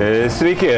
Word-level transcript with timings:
E, 0.00 0.30
Sveiki, 0.32 0.70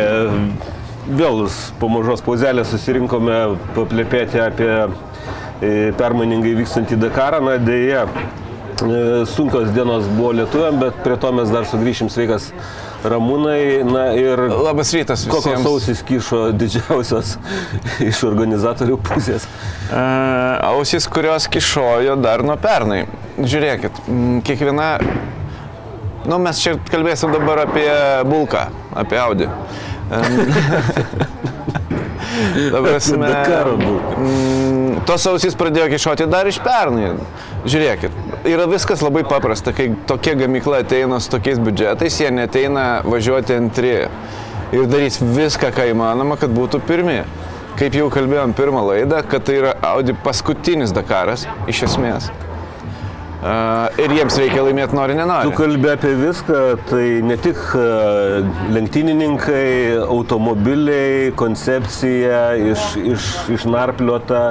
vėl 1.15 1.45
po 1.79 1.89
mažos 1.93 2.23
pauzelės 2.27 2.73
susirinkome 2.73 3.37
paplepėti 3.77 4.41
apie 4.43 4.71
e, 4.73 5.91
permainingai 5.99 6.57
vykstantį 6.59 6.99
Dakarą. 7.05 7.39
Na, 7.47 7.55
dėja, 7.63 8.09
e, 8.09 9.03
sunkios 9.31 9.71
dienos 9.77 10.09
buvo 10.17 10.33
lietuviam, 10.41 10.81
bet 10.83 10.99
prie 11.05 11.15
to 11.23 11.31
mes 11.39 11.53
dar 11.55 11.69
sugrįšim 11.71 12.11
sveikas 12.11 12.49
Ramūnai. 13.07 13.61
Na 13.87 14.09
ir 14.19 14.43
Labas 14.51 14.91
rytas 14.97 15.23
kokios 15.29 15.47
visiems. 15.53 15.69
ausis 15.71 16.03
kyšo 16.09 16.41
didžiausios 16.59 17.37
iš 18.09 18.25
organizatorių 18.27 18.99
pusės. 19.07 19.47
E, 19.87 20.03
Ausis, 20.73 21.07
kurios 21.07 21.47
kišojo 21.53 22.19
dar 22.27 22.43
nuo 22.43 22.59
pernai. 22.59 23.05
Žiūrėkit, 23.39 24.03
kiekviena... 24.51 24.97
Nu, 26.29 26.39
mes 26.39 26.61
čia 26.63 26.77
kalbėsim 26.91 27.33
dabar 27.35 27.65
apie 27.65 27.89
Bulką, 28.29 28.69
apie 28.95 29.19
Audi. 29.19 29.49
Dabar 32.71 32.95
esame... 33.01 33.33
Mm, 34.23 35.01
Tos 35.09 35.25
ausys 35.27 35.57
pradėjo 35.59 35.89
kišoti 35.91 36.29
dar 36.31 36.47
iš 36.47 36.61
pernai. 36.63 37.15
Žiūrėkit, 37.67 38.13
yra 38.47 38.69
viskas 38.71 39.03
labai 39.03 39.25
paprasta, 39.27 39.73
kai 39.75 39.89
tokia 40.07 40.37
gamykla 40.39 40.83
ateina 40.85 41.19
su 41.19 41.33
tokiais 41.33 41.59
biudžetais, 41.63 42.19
jie 42.23 42.31
neteina 42.31 42.85
važiuoti 43.07 43.57
antri 43.57 43.95
ir 44.73 44.87
darys 44.91 45.19
viską, 45.23 45.73
ką 45.75 45.89
įmanoma, 45.91 46.39
kad 46.39 46.55
būtų 46.55 46.83
pirmi. 46.87 47.23
Kaip 47.81 47.97
jau 47.97 48.07
kalbėjom 48.13 48.53
pirmą 48.55 48.85
laidą, 48.93 49.23
kad 49.27 49.49
tai 49.49 49.59
yra 49.63 49.75
Audi 49.95 50.15
paskutinis 50.23 50.93
Dakaras 50.95 51.49
iš 51.73 51.87
esmės. 51.89 52.29
Ir 53.43 54.13
jiems 54.15 54.37
reikia 54.39 54.63
laimėti 54.63 54.95
nori, 54.95 55.17
nenori. 55.19 55.51
Tu 55.51 55.57
kalbė 55.59 55.97
apie 55.97 56.13
viską, 56.15 56.59
tai 56.87 57.07
ne 57.27 57.35
tik 57.43 57.59
lenktynininkai, 58.71 59.99
automobiliai, 60.05 61.33
koncepcija, 61.39 62.43
iš, 62.71 62.85
iš, 63.03 63.27
išnarpliota, 63.57 64.43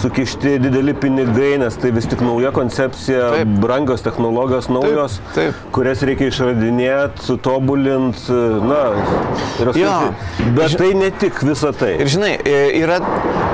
sukišti 0.00 0.56
dideli 0.64 0.94
pinigai, 0.98 1.52
nes 1.62 1.78
tai 1.78 1.92
vis 1.94 2.08
tik 2.10 2.24
nauja 2.26 2.50
koncepcija, 2.56 3.30
Taip. 3.36 3.54
brangios 3.62 4.02
technologijos 4.02 4.66
naujos, 4.72 5.20
taip. 5.36 5.62
kurias 5.74 6.02
reikia 6.06 6.32
išradinėti, 6.32 7.22
sutobulinti, 7.28 8.40
na, 8.66 8.82
yra 9.62 9.76
sunkiai. 9.78 10.52
Bet 10.58 10.76
tai 10.82 10.92
ne 10.98 11.12
tik 11.22 11.42
visa 11.46 11.70
tai. 11.76 11.94
Ir 12.02 12.10
žinai, 12.10 12.34
e, 12.42 12.58
yra, 12.82 12.98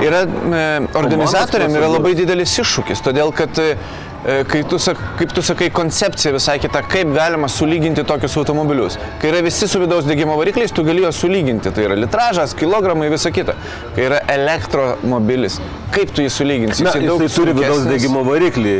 yra 0.01 0.25
e, 0.25 0.67
organizatoriam 0.97 1.77
yra 1.77 1.93
labai 1.93 2.15
didelis 2.17 2.57
iššūkis, 2.65 3.05
todėl 3.05 3.33
kad 3.37 3.61
e, 3.61 3.75
kai 4.23 4.63
tu, 4.67 4.77
kaip 5.19 5.33
tu 5.33 5.41
sakai, 5.45 5.69
koncepcija 5.71 6.33
visai 6.35 6.57
kita, 6.59 6.81
kaip 6.91 7.13
galima 7.15 7.47
sulyginti 7.51 8.03
tokius 8.07 8.35
automobilius. 8.41 8.97
Kai 9.21 9.31
yra 9.31 9.41
visi 9.45 9.67
su 9.67 9.79
vidaus 9.79 10.07
degimo 10.07 10.35
varikliais, 10.39 10.73
tu 10.75 10.83
gali 10.83 11.03
juos 11.05 11.19
sulyginti. 11.21 11.71
Tai 11.75 11.85
yra 11.87 11.97
litražas, 11.99 12.55
kilogramai, 12.59 13.09
visa 13.13 13.31
kita. 13.35 13.55
Kai 13.95 14.07
yra 14.09 14.21
elektromobilis, 14.35 15.59
kaip 15.95 16.11
tu 16.15 16.25
jį 16.25 16.33
sulyginsi? 16.35 16.87
Na, 16.87 16.95
daug 16.99 17.23
jisai 17.23 17.37
turi 17.37 17.55
vidaus 17.57 17.85
degimo 17.87 18.25
variklį. 18.27 18.75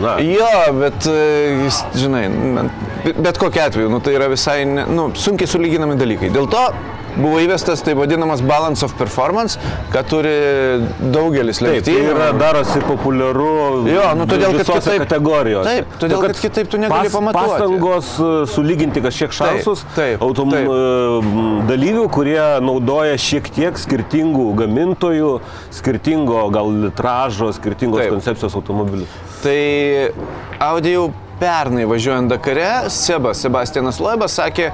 Na, 0.00 0.16
Jo, 0.24 0.50
bet 0.78 1.08
e, 1.10 1.18
jis, 1.66 1.82
žinai, 1.98 2.24
bet 3.10 3.40
kokia 3.40 3.68
atveju, 3.70 3.90
nu, 3.92 4.00
tai 4.04 4.16
yra 4.16 4.30
visai 4.32 4.62
ne, 4.68 4.86
nu, 4.88 5.10
sunkiai 5.16 5.50
sulyginami 5.50 5.98
dalykai. 6.00 6.32
Dėl 6.32 6.48
to 6.52 6.64
buvo 7.22 7.38
įvestas 7.42 7.82
taip 7.84 7.98
vadinamas 8.00 8.42
balance 8.42 8.84
of 8.86 8.94
performance, 8.98 9.58
ką 9.92 10.02
turi 10.10 10.34
daugelis 11.12 11.60
Taip, 11.60 11.84
tai 11.84 11.94
lenktynių. 11.94 12.10
yra 12.14 12.30
darosi 12.40 12.80
populiaru 12.86 13.50
Jo, 13.90 14.08
nu, 14.18 14.26
todėl, 14.30 14.56
kad 14.58 14.66
kitaip- 14.70 15.04
kategorijose. 15.04 15.64
Taip, 15.70 15.94
todėl, 16.00 16.20
kad 16.26 16.40
kitaip 16.40 16.68
tu 16.72 16.80
negali 16.80 17.10
pamatuoti. 17.12 17.50
Pastangos 17.50 18.10
e, 18.18 18.30
sulyginti 18.54 19.02
kažkiek 19.04 19.32
šansus 19.36 19.84
taip, 19.94 20.22
autom, 20.22 20.50
taip. 20.50 20.68
e, 20.68 21.64
dalyvių, 21.70 22.04
kurie 22.12 22.42
naudoja 22.64 23.16
šiek 23.20 23.50
tiek 23.54 23.78
skirtingų 23.80 24.48
gamintojų, 24.60 25.32
skirtingo 25.74 26.44
gal 26.54 26.70
litražo, 26.86 27.50
skirtingos 27.56 28.00
Taip. 28.04 28.14
koncepcijos 28.16 28.54
automobilių. 28.58 29.06
Tai 29.42 29.58
Audi 30.60 30.92
jau 30.96 31.10
pernai 31.40 31.86
važiuojant 31.88 32.28
Dakare, 32.28 32.90
Sebas, 32.92 33.40
Sebastianas 33.40 34.00
Loibas 34.02 34.34
sakė, 34.36 34.70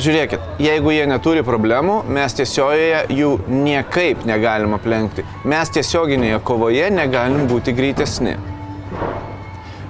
žiūrėkit, 0.00 0.46
jeigu 0.62 0.92
jie 0.94 1.04
neturi 1.10 1.42
problemų, 1.44 2.02
mes 2.12 2.34
tiesiojoje 2.38 3.02
jų 3.12 3.32
niekaip 3.50 4.24
negalim 4.28 4.76
aplenkti. 4.76 5.24
Mes 5.48 5.72
tiesioginėje 5.74 6.40
kovoje 6.46 6.88
negalim 6.94 7.46
būti 7.50 7.74
greitesni. 7.76 8.36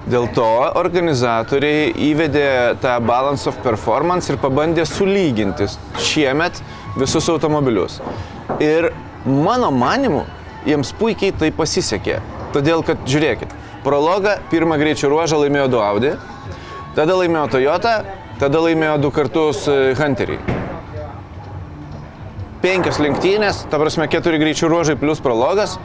Dėl 0.03 0.27
to 0.35 0.47
organizatoriai 0.75 1.93
įvedė 2.09 2.47
tą 2.83 2.97
balance 3.07 3.47
of 3.47 3.59
performance 3.63 4.27
ir 4.31 4.39
pabandė 4.41 4.83
sulyginti 4.89 5.69
šiemet 6.03 6.59
visus 6.99 7.29
automobilius. 7.31 8.01
Ir 8.59 8.91
mano 9.23 9.71
manimu, 9.71 10.25
jiems 10.67 10.91
puikiai 10.99 11.31
tai 11.39 11.53
pasisekė. 11.55 12.19
Todėl, 12.53 12.83
kad 12.85 12.99
žiūrėkit, 13.07 13.55
prologą 13.85 14.35
pirmą 14.51 14.75
greičio 14.81 15.09
ruožą 15.09 15.39
laimėjo 15.41 15.69
du 15.71 15.79
Audi, 15.81 16.11
tada 16.97 17.15
laimėjo 17.17 17.47
Toyota, 17.55 17.95
tada 18.41 18.61
laimėjo 18.63 18.97
du 19.03 19.11
kartus 19.13 19.65
e, 19.71 19.93
Hunteriai. 19.97 20.39
Penkios 22.63 22.99
lenktynės, 23.03 23.65
ta 23.71 23.79
prasme 23.81 24.07
keturi 24.11 24.39
greičių 24.39 24.69
ruožai 24.71 24.95
plus 24.99 25.19
prologas, 25.23 25.75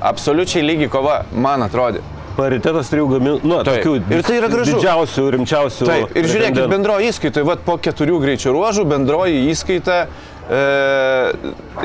absoliučiai 0.00 0.64
lygi 0.64 0.88
kova, 0.92 1.22
man 1.34 1.64
atrodė. 1.66 2.00
Paritetas 2.32 2.88
trijų 2.88 3.10
gamintojų, 3.10 3.44
nu, 3.44 3.58
Taip. 3.60 3.82
tokių 3.82 4.14
Ir 4.16 4.22
tai 4.24 4.38
yra 4.38 4.48
gražu. 4.48 4.78
didžiausių, 4.78 5.24
rimčiausių. 5.34 5.88
Taip, 5.90 6.14
ir 6.16 6.28
žiūrėkit, 6.32 6.62
bendroji 6.72 7.10
įskaita, 7.12 7.44
vat 7.44 7.66
po 7.66 7.76
keturių 7.76 8.22
greičio 8.22 8.54
ruožų 8.56 8.86
bendroji 8.88 9.42
įskaita 9.52 9.98
e, 10.06 10.62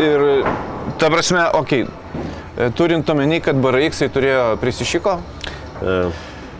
ir, 0.06 0.23
ta 1.03 1.11
prasme, 1.11 1.44
okei, 1.59 1.83
okay, 1.83 2.72
turint 2.79 3.11
omeny, 3.11 3.41
kad 3.44 3.59
BRX 3.59 4.07
turėjo 4.16 4.53
prisišiko, 4.63 5.17
E, 5.81 6.09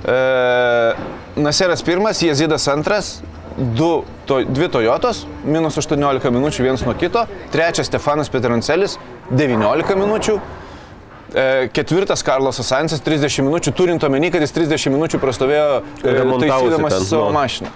e, 0.06 0.96
Naseras 1.36 1.84
pirmas, 1.84 2.22
Jezidas 2.22 2.68
antras, 2.68 3.22
du, 3.58 4.04
to, 4.26 4.42
dvi 4.46 4.70
Toyotos, 4.70 5.26
minus 5.46 5.78
18 5.78 6.32
minučių 6.34 6.66
vienas 6.66 6.84
nuo 6.86 6.94
kito, 6.98 7.26
trečias 7.54 7.90
Stefanas 7.90 8.30
Petrancelis, 8.34 8.98
19 9.32 9.98
minučių. 9.98 10.38
E, 11.28 11.68
ketvirtas 11.76 12.24
Karlosas 12.24 12.70
Sainzas 12.72 13.02
30 13.04 13.44
minučių, 13.44 13.74
turint 13.76 14.04
omeny, 14.08 14.30
kad 14.32 14.46
jis 14.46 14.56
30 14.56 14.94
minučių 14.94 15.20
prastovėjo 15.20 15.82
e, 16.04 16.14
taisydamas 16.46 17.02
savo 17.10 17.28
nu. 17.28 17.36
mašiną. 17.36 17.74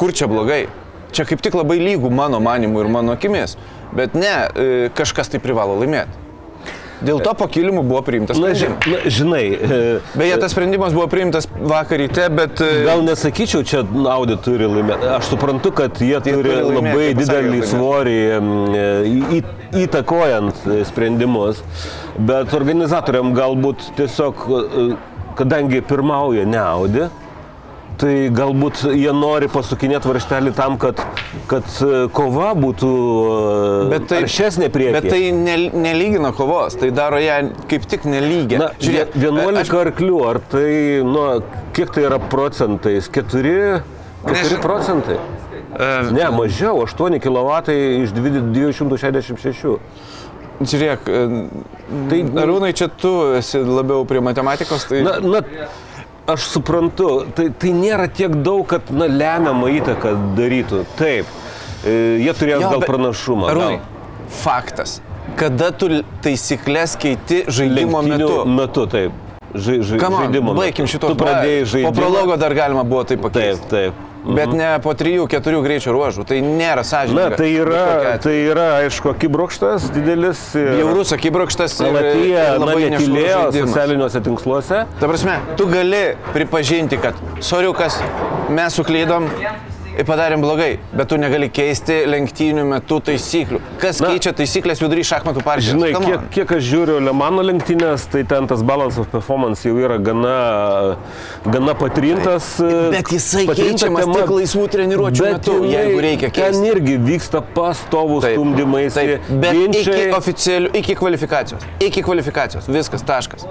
Kur 0.00 0.12
čia 0.12 0.28
blogai? 0.28 0.66
Čia 1.14 1.24
kaip 1.28 1.40
tik 1.44 1.54
labai 1.54 1.78
lygų 1.80 2.10
mano 2.10 2.42
manimu 2.42 2.82
ir 2.82 2.90
mano 2.90 3.14
akimis. 3.14 3.54
Bet 3.94 4.18
ne, 4.18 4.34
e, 4.50 4.68
kažkas 4.98 5.30
tai 5.32 5.40
privalo 5.40 5.78
laimėti. 5.80 6.23
Dėl 7.02 7.18
to 7.24 7.32
po 7.34 7.48
kilimu 7.50 7.82
buvo 7.82 8.00
priimtas 8.06 8.38
Na, 8.38 8.52
na, 8.54 8.98
žinai, 9.10 9.42
e, 9.50 9.78
Beje, 10.14 10.36
tas 10.40 10.52
sprendimas 10.54 10.94
buvo 10.94 11.08
priimtas 11.10 11.48
vakar 11.50 11.98
ryte, 11.98 12.28
bet... 12.30 12.60
e, 12.62 12.84
Gal 12.86 13.02
nesakyčiau, 13.06 13.64
čia 13.66 13.82
Audi 14.12 14.36
turi 14.44 14.68
laimėti. 14.70 15.08
Aš 15.16 15.32
suprantu, 15.32 15.72
kad 15.74 15.98
jie 15.98 16.20
turi, 16.22 16.36
turi 16.38 16.54
laimėti, 16.54 16.76
labai 16.78 17.08
didelį 17.18 17.50
laimėti. 17.50 17.72
svorį 17.72 18.16
į, 19.38 19.42
įtakojant 19.84 20.64
e, 20.70 20.78
sprendimus, 20.88 21.64
bet 22.30 22.54
organizatoriam 22.54 23.34
galbūt 23.36 23.90
tiesiog, 23.98 24.46
e, 24.46 24.86
kadangi 25.38 25.82
pirmauja 25.84 26.46
ne 26.46 26.62
Audi, 26.62 27.08
tai 28.00 28.28
galbūt 28.34 28.80
jie 28.94 29.12
nori 29.14 29.46
pasukinėti 29.52 30.08
varštelį 30.10 30.52
tam, 30.56 30.76
kad, 30.82 30.98
kad 31.50 31.66
e, 31.84 32.06
kova 32.16 32.50
būtų 32.58 32.90
Bet 33.92 34.08
tai, 34.10 34.22
aršesnė 34.24 34.68
prieki. 34.74 34.94
bet 34.96 35.08
tai 35.12 35.20
ne, 35.36 35.56
nelygina 35.72 36.32
kovos, 36.36 36.76
tai 36.80 36.90
daro 36.94 37.20
ją 37.22 37.38
kaip 37.70 37.86
tik 37.90 38.06
nelygę. 38.08 38.58
Na, 38.62 38.70
žiūrėk, 38.82 39.14
11 39.20 39.62
aš- 39.62 39.72
arklių, 39.84 40.18
ar 40.30 40.40
tai, 40.54 40.66
nu, 41.06 41.24
kiek 41.76 41.92
tai 41.94 42.06
yra 42.08 42.18
procentais? 42.18 43.08
4, 43.14 43.82
4 44.24 44.34
Nežinau. 44.34 44.62
procentai? 44.64 45.18
Ne, 46.14 46.28
mažiau, 46.30 46.84
8 46.86 47.18
kW 47.22 47.78
iš 48.04 48.12
266. 48.14 49.78
Žiūrėk, 50.62 51.08
e, 51.10 51.22
tai 52.10 52.20
Arūnai, 52.44 52.70
čia 52.78 52.86
tu 52.88 53.10
esi 53.34 53.58
labiau 53.58 54.04
prie 54.06 54.20
matematikos, 54.22 54.84
tai... 54.86 55.00
Na, 55.02 55.16
na, 55.18 55.40
aš 56.30 56.46
suprantu, 56.54 57.08
tai, 57.36 57.48
tai 57.52 57.72
nėra 57.76 58.06
tiek 58.08 58.32
daug, 58.44 58.64
kad 58.70 58.88
na, 58.94 59.08
lemiamą 59.10 59.68
įtaką 59.80 60.14
darytų. 60.38 60.84
Taip, 60.98 61.28
e, 61.84 61.96
jie 62.24 62.32
turės 62.38 62.62
Jo, 62.64 62.70
gal 62.76 62.86
pranašumą. 62.88 63.50
Arūnai, 63.52 63.80
faktas. 64.42 65.00
Kada 65.40 65.70
tu 65.72 65.88
taisyklės 66.24 66.96
keiti 67.00 67.44
žaidimo 67.48 68.02
Lenktynių 68.04 68.28
metu? 68.28 68.48
metu, 68.58 68.86
taip. 68.92 69.20
Žai, 69.54 69.76
žai, 69.86 69.98
Come 70.02 70.16
on, 70.18 70.24
žaidimo. 70.26 70.54
baigim 70.58 70.86
šito. 70.90 71.12
Tu 71.12 71.18
pradėjai 71.20 71.64
žaidimą. 71.70 71.92
Po 71.92 72.00
prologo 72.00 72.36
dar 72.40 72.54
galima 72.58 72.82
buvo 72.84 73.04
tai 73.06 73.16
pakeisti. 73.22 73.68
Taip, 73.70 73.94
taip. 73.94 74.13
Bet 74.24 74.52
ne 74.56 74.70
po 74.80 74.94
3-4 74.96 75.62
greičio 75.64 75.92
ruožų. 75.92 76.24
Tai 76.24 76.38
nėra 76.40 76.80
Na, 76.80 76.86
sąžininga. 76.88 77.36
tai 77.36 77.50
Bet 77.50 77.60
kokiu 77.60 77.66
yra, 77.66 78.14
tai 78.24 78.34
yra 78.48 78.66
aišku, 78.80 79.10
akibrokštas 79.12 79.90
didelis. 79.92 80.40
Bjaurus 80.56 81.12
akibrokštas 81.12 81.76
Latvija 81.84 82.46
na, 82.54 82.64
labai 82.64 82.78
žaidimas. 83.52 83.68
socialiniuose 83.74 84.20
tinkluose. 84.24 84.84
Ta 85.00 85.10
prasme, 85.10 85.36
tu 85.60 85.66
gali 85.68 86.16
pripažinti, 86.32 86.96
kad 87.02 87.14
soriukas, 87.44 88.00
mes 88.48 88.72
suklydom, 88.80 89.28
padarėm 90.02 90.40
blogai, 90.42 90.78
bet 90.92 91.08
tu 91.08 91.16
negali 91.16 91.46
keisti 91.54 92.00
lenktynių 92.10 92.64
metu 92.66 92.98
taisyklių. 93.00 93.60
Kas 93.78 94.00
Na, 94.02 94.08
keičia 94.10 94.32
taisyklės 94.34 94.80
vidury 94.82 95.04
šachmatų 95.06 95.44
partijos? 95.46 95.70
Žinai, 95.76 95.92
Come 95.94 96.06
kiek, 96.10 96.18
on. 96.18 96.28
kiek 96.34 96.52
aš 96.56 96.64
žiūriu 96.72 96.96
Lemano 97.04 97.42
lenktynės, 97.46 98.08
tai 98.10 98.24
ten 98.24 98.48
tas 98.50 98.62
balance 98.66 98.98
of 98.98 99.06
performance 99.12 99.62
jau 99.68 99.76
yra 99.78 99.98
gana, 100.02 100.96
gana 101.46 101.74
patrintas. 101.78 102.56
Bet 102.90 103.12
jisai 103.14 103.46
keičiamas 103.52 104.04
tema. 104.04 104.18
tik 104.24 104.34
laisvų 104.34 104.66
treniruočių 104.74 105.28
metu, 105.30 105.58
jinai- 105.62 105.72
jeigu 105.76 106.00
reikia 106.08 106.30
Ten 106.32 106.52
keisti. 106.52 106.72
irgi 106.74 106.98
vyksta 106.98 107.42
pastovų 107.54 108.20
Taip, 108.24 108.34
stumdymai, 108.38 108.84
bet 109.40 109.54
iki 109.54 109.84
ginčiai. 109.84 110.10
oficialių, 110.18 110.74
iki 110.74 110.94
kvalifikacijos. 110.98 111.62
Iki 111.80 112.02
kvalifikacijos. 112.02 112.66
Viskas, 112.68 113.02
taškas. 113.02 113.46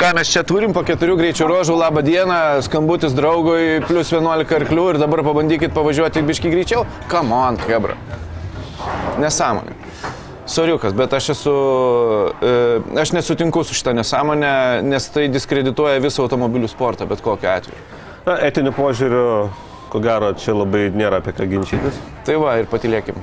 Ką 0.00 0.14
mes 0.16 0.30
čia 0.32 0.40
turim 0.48 0.72
po 0.72 0.80
keturių 0.80 1.12
greičių 1.18 1.44
ruožų, 1.44 1.74
laba 1.76 2.00
diena, 2.00 2.38
skambutis 2.64 3.12
draugui, 3.12 3.82
plus 3.84 4.08
11 4.14 4.54
arklių 4.56 4.84
ir 4.94 4.98
dabar 5.02 5.20
pabandykit 5.26 5.74
pavažiuoti 5.76 6.22
biški 6.24 6.48
greičiau. 6.54 6.86
Come 7.12 7.36
on, 7.36 7.58
hebra. 7.68 7.98
Nesąmonė. 9.20 9.76
Soriukas, 10.48 10.96
bet 10.96 11.12
aš 11.12 11.28
esu, 11.34 11.52
e, 12.40 12.54
aš 13.02 13.12
nesutinku 13.12 13.60
su 13.60 13.76
šitą 13.76 13.92
nesąmonę, 14.00 14.54
nes 14.88 15.10
tai 15.12 15.26
diskredituoja 15.28 16.00
visą 16.00 16.24
automobilių 16.24 16.72
sportą, 16.72 17.04
bet 17.10 17.20
kokiu 17.20 17.52
atveju. 17.52 17.84
Na, 18.24 18.38
etiniu 18.48 18.72
požiūriu, 18.72 19.26
ko 19.90 20.00
gero, 20.02 20.30
čia 20.38 20.54
labai 20.54 20.86
nėra 20.94 21.18
apie 21.20 21.32
ką 21.36 21.46
ginčytis. 21.50 21.96
Tai 22.26 22.36
va 22.42 22.56
ir 22.60 22.68
patilėkim. 22.70 23.16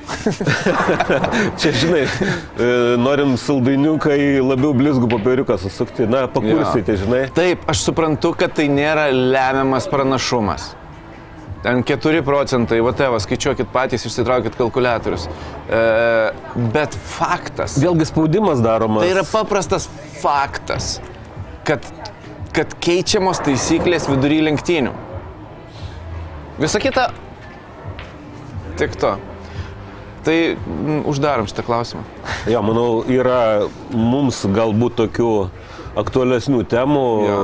Čia, 1.60 1.72
žinai, 1.72 2.02
e, 2.06 2.68
norim 3.00 3.36
saldainiukai 3.40 4.18
labiau 4.44 4.74
blizgų 4.78 5.10
popieriuką 5.14 5.58
susukti, 5.62 6.08
na, 6.10 6.26
pakursyti, 6.32 6.98
žinai. 7.04 7.22
Taip, 7.38 7.64
aš 7.72 7.86
suprantu, 7.88 8.34
kad 8.38 8.54
tai 8.58 8.68
nėra 8.74 9.08
lemiamas 9.14 9.88
pranašumas. 9.92 10.74
Ten 11.64 11.82
4 11.88 12.22
procentai, 12.24 12.78
va 12.86 12.92
teva, 12.96 13.18
skaičiuokit 13.24 13.72
patys, 13.74 14.06
išsitraukit 14.08 14.56
kalkulatorius. 14.60 15.26
E, 15.72 15.82
bet 16.76 16.94
faktas, 17.16 17.80
Vėlgi 17.82 18.12
spaudimas 18.12 18.62
daromas. 18.64 19.08
tai 19.08 19.16
yra 19.16 19.26
paprastas 19.26 19.90
faktas, 20.22 20.98
kad, 21.68 21.88
kad 22.56 22.78
keičiamos 22.84 23.42
taisyklės 23.48 24.06
vidury 24.12 24.44
lenktynių. 24.52 24.94
Visa 26.58 26.80
kita. 26.80 27.10
Tik 28.78 28.96
to. 28.98 29.18
Tai 30.26 30.38
mm, 30.56 31.04
uždarom 31.06 31.46
šitą 31.48 31.64
klausimą. 31.64 32.02
Jo, 32.50 32.64
manau, 32.66 33.04
yra 33.06 33.68
mums 33.94 34.42
galbūt 34.50 34.98
tokių 34.98 35.32
aktualesnių 35.98 36.64
temų. 36.70 37.06
Jo. 37.28 37.38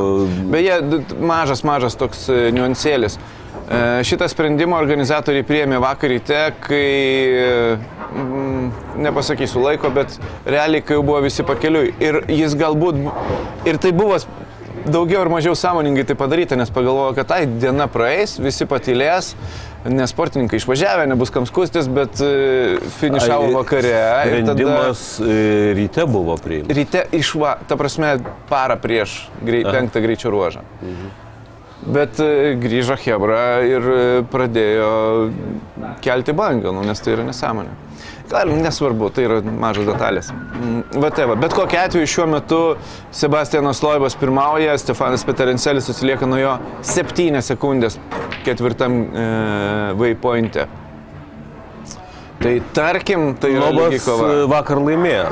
Beje, 0.53 0.79
mažas, 1.21 1.63
mažas 1.65 1.97
toks 1.99 2.25
e, 2.33 2.49
niuansėlis. 2.57 3.19
E, 3.63 3.79
Šitą 4.05 4.27
sprendimą 4.29 4.81
organizatoriai 4.81 5.45
priėmė 5.45 5.79
vakar 5.83 6.11
ryte, 6.11 6.41
kai, 6.65 6.83
mm, 8.09 8.67
nepasakysiu 9.05 9.61
laiko, 9.63 9.93
bet 9.93 10.17
realiai, 10.49 10.81
kai 10.81 10.97
jau 10.97 11.05
buvo 11.05 11.21
visi 11.25 11.45
pakeliui. 11.45 11.93
Ir 12.03 12.23
jis 12.33 12.57
galbūt, 12.59 12.99
ir 13.69 13.77
tai 13.77 13.93
buvo 13.95 14.17
daugiau 14.85 15.21
ar 15.21 15.29
mažiau 15.31 15.55
sąmoningai 15.55 16.05
tai 16.05 16.15
padaryta, 16.19 16.55
nes 16.59 16.69
pagalvojo, 16.73 17.13
kad 17.15 17.27
tai 17.29 17.45
diena 17.47 17.87
praeis, 17.91 18.35
visi 18.41 18.65
patylės, 18.69 19.33
nes 19.87 20.11
sportininkai 20.13 20.59
išvažiavę, 20.61 21.07
nebus 21.11 21.31
kam 21.33 21.45
skustis, 21.49 21.87
bet 21.91 22.19
e, 22.23 22.77
finišavo 22.99 23.49
vakare. 23.55 23.89
ir 23.89 24.45
tada- 24.45 24.53
Sprendimas 24.53 25.03
e, 25.19 25.73
ryte 25.77 26.05
buvo 26.07 26.37
priimtas. 26.37 26.75
ryte 26.77 27.05
išva, 27.11 27.57
ta 27.67 27.75
prasme, 27.79 28.17
parą 28.49 28.77
prieš 28.79 29.27
grei, 29.43 29.63
penktą 29.63 30.01
greičio 30.03 30.31
ruožą. 30.31 30.63
Bet 31.83 32.19
e, 32.23 32.55
grįžo 32.55 32.95
Hebra 32.95 33.59
ir 33.67 33.83
pradėjo 34.31 34.91
kelti 36.01 36.31
bangą, 36.31 36.71
nu, 36.71 36.83
nes 36.87 36.99
tai 37.03 37.17
yra 37.17 37.25
nesąmonė. 37.27 37.73
Gal, 38.29 38.49
nesvarbu, 38.55 39.09
tai 39.13 39.25
yra 39.27 39.39
mažas 39.43 39.87
detalės. 39.87 40.29
Mm, 40.31 41.01
Va, 41.03 41.09
tai. 41.11 41.25
Bet 41.39 41.53
kokiu 41.53 41.79
atveju 41.81 42.07
šiuo 42.07 42.27
metu 42.31 42.59
Sebastianas 43.13 43.83
Loibas 43.83 44.15
pirmauja, 44.19 44.77
Stefanas 44.79 45.25
Peterencelis 45.27 45.89
atsilieka 45.91 46.29
nuo 46.29 46.39
jo 46.39 46.53
7 46.87 47.43
sekundės 47.43 47.99
ketvirtam 48.45 48.99
e, 49.03 49.27
waypointe. 49.99 50.67
Tai 52.43 52.53
tarkim, 52.75 53.33
tai 53.39 53.53
Lobas 53.59 54.07
e, 54.07 54.37
vakar 54.51 54.79
laimėjo. 54.83 55.27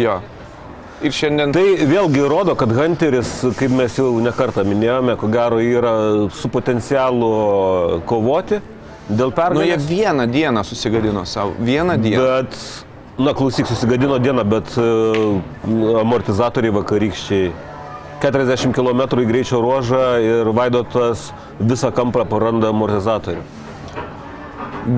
Jo. 0.00 0.20
Ir 1.04 1.12
šiandien 1.12 1.52
Tai 1.52 1.64
vėlgi 1.90 2.22
rodo, 2.30 2.54
kad 2.56 2.70
Hunteris, 2.72 3.36
kaip 3.58 3.72
mes 3.76 3.98
jau 3.98 4.08
nekartą 4.24 4.64
minėjome, 4.64 5.18
ko 5.20 5.28
gero 5.28 5.60
yra 5.60 5.92
su 6.32 6.48
potencialu 6.48 7.28
kovoti 8.08 8.62
dėl 9.08 9.28
Nu, 9.28 9.32
jie 9.32 9.36
pergalės. 9.36 9.86
vieną 9.88 10.26
dieną 10.30 10.64
susigadino 10.64 11.24
savo. 11.26 11.52
Vieną 11.60 11.96
dieną. 12.00 12.22
bet, 12.24 12.84
na 13.18 13.34
klausyk, 13.34 13.66
susigadino 13.66 14.18
dieną, 14.18 14.44
bet 14.44 14.74
e, 14.78 16.00
amortizatoriai 16.00 16.72
vakarykščiai. 16.72 17.52
40 18.22 18.72
km 18.72 19.00
į 19.20 19.26
greičio 19.28 19.60
ruožą 19.60 20.04
ir 20.24 20.46
Vaidotas 20.56 21.32
visą 21.60 21.90
kampą 21.92 22.24
praranda 22.24 22.68
amortizatorių. 22.72 23.42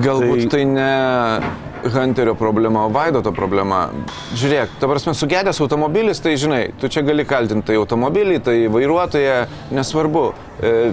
Galbūt 0.03 0.41
tai- 0.41 0.49
tai 0.49 0.65
ne 0.65 1.41
Hunterio 1.87 2.35
problema, 2.35 2.85
o 2.85 2.89
Vaidoto 2.89 3.31
problema. 3.31 3.89
Žiūrėk, 4.33 4.67
ta 4.79 4.87
prasme, 4.87 5.13
sugedęs 5.13 5.59
automobilis, 5.61 6.19
tai 6.19 6.33
žinai, 6.35 6.71
tu 6.79 6.87
čia 6.87 7.01
gali 7.01 7.23
kaltinti 7.25 7.65
tai 7.67 7.75
automobilį, 7.75 8.39
tai 8.43 8.67
vairuotoją, 8.67 9.47
nesvarbu. 9.71 10.33
E, 10.61 10.91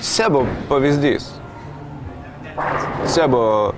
Sebo 0.00 0.44
pavyzdys. 0.68 1.30
Sebo 3.10 3.72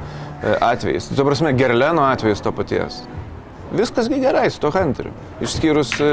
atvejis. 0.61 1.11
Tu 1.17 1.25
prasme, 1.25 1.52
Gerleno 1.56 2.05
atvejis 2.06 2.43
to 2.44 2.52
paties. 2.52 3.02
Viskas 3.73 4.08
gerai 4.08 4.50
su 4.50 4.61
to 4.62 4.70
Hunteriu, 4.70 5.12
išskyrus 5.42 5.97
e, 6.00 6.11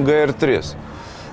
GR3. 0.00 0.60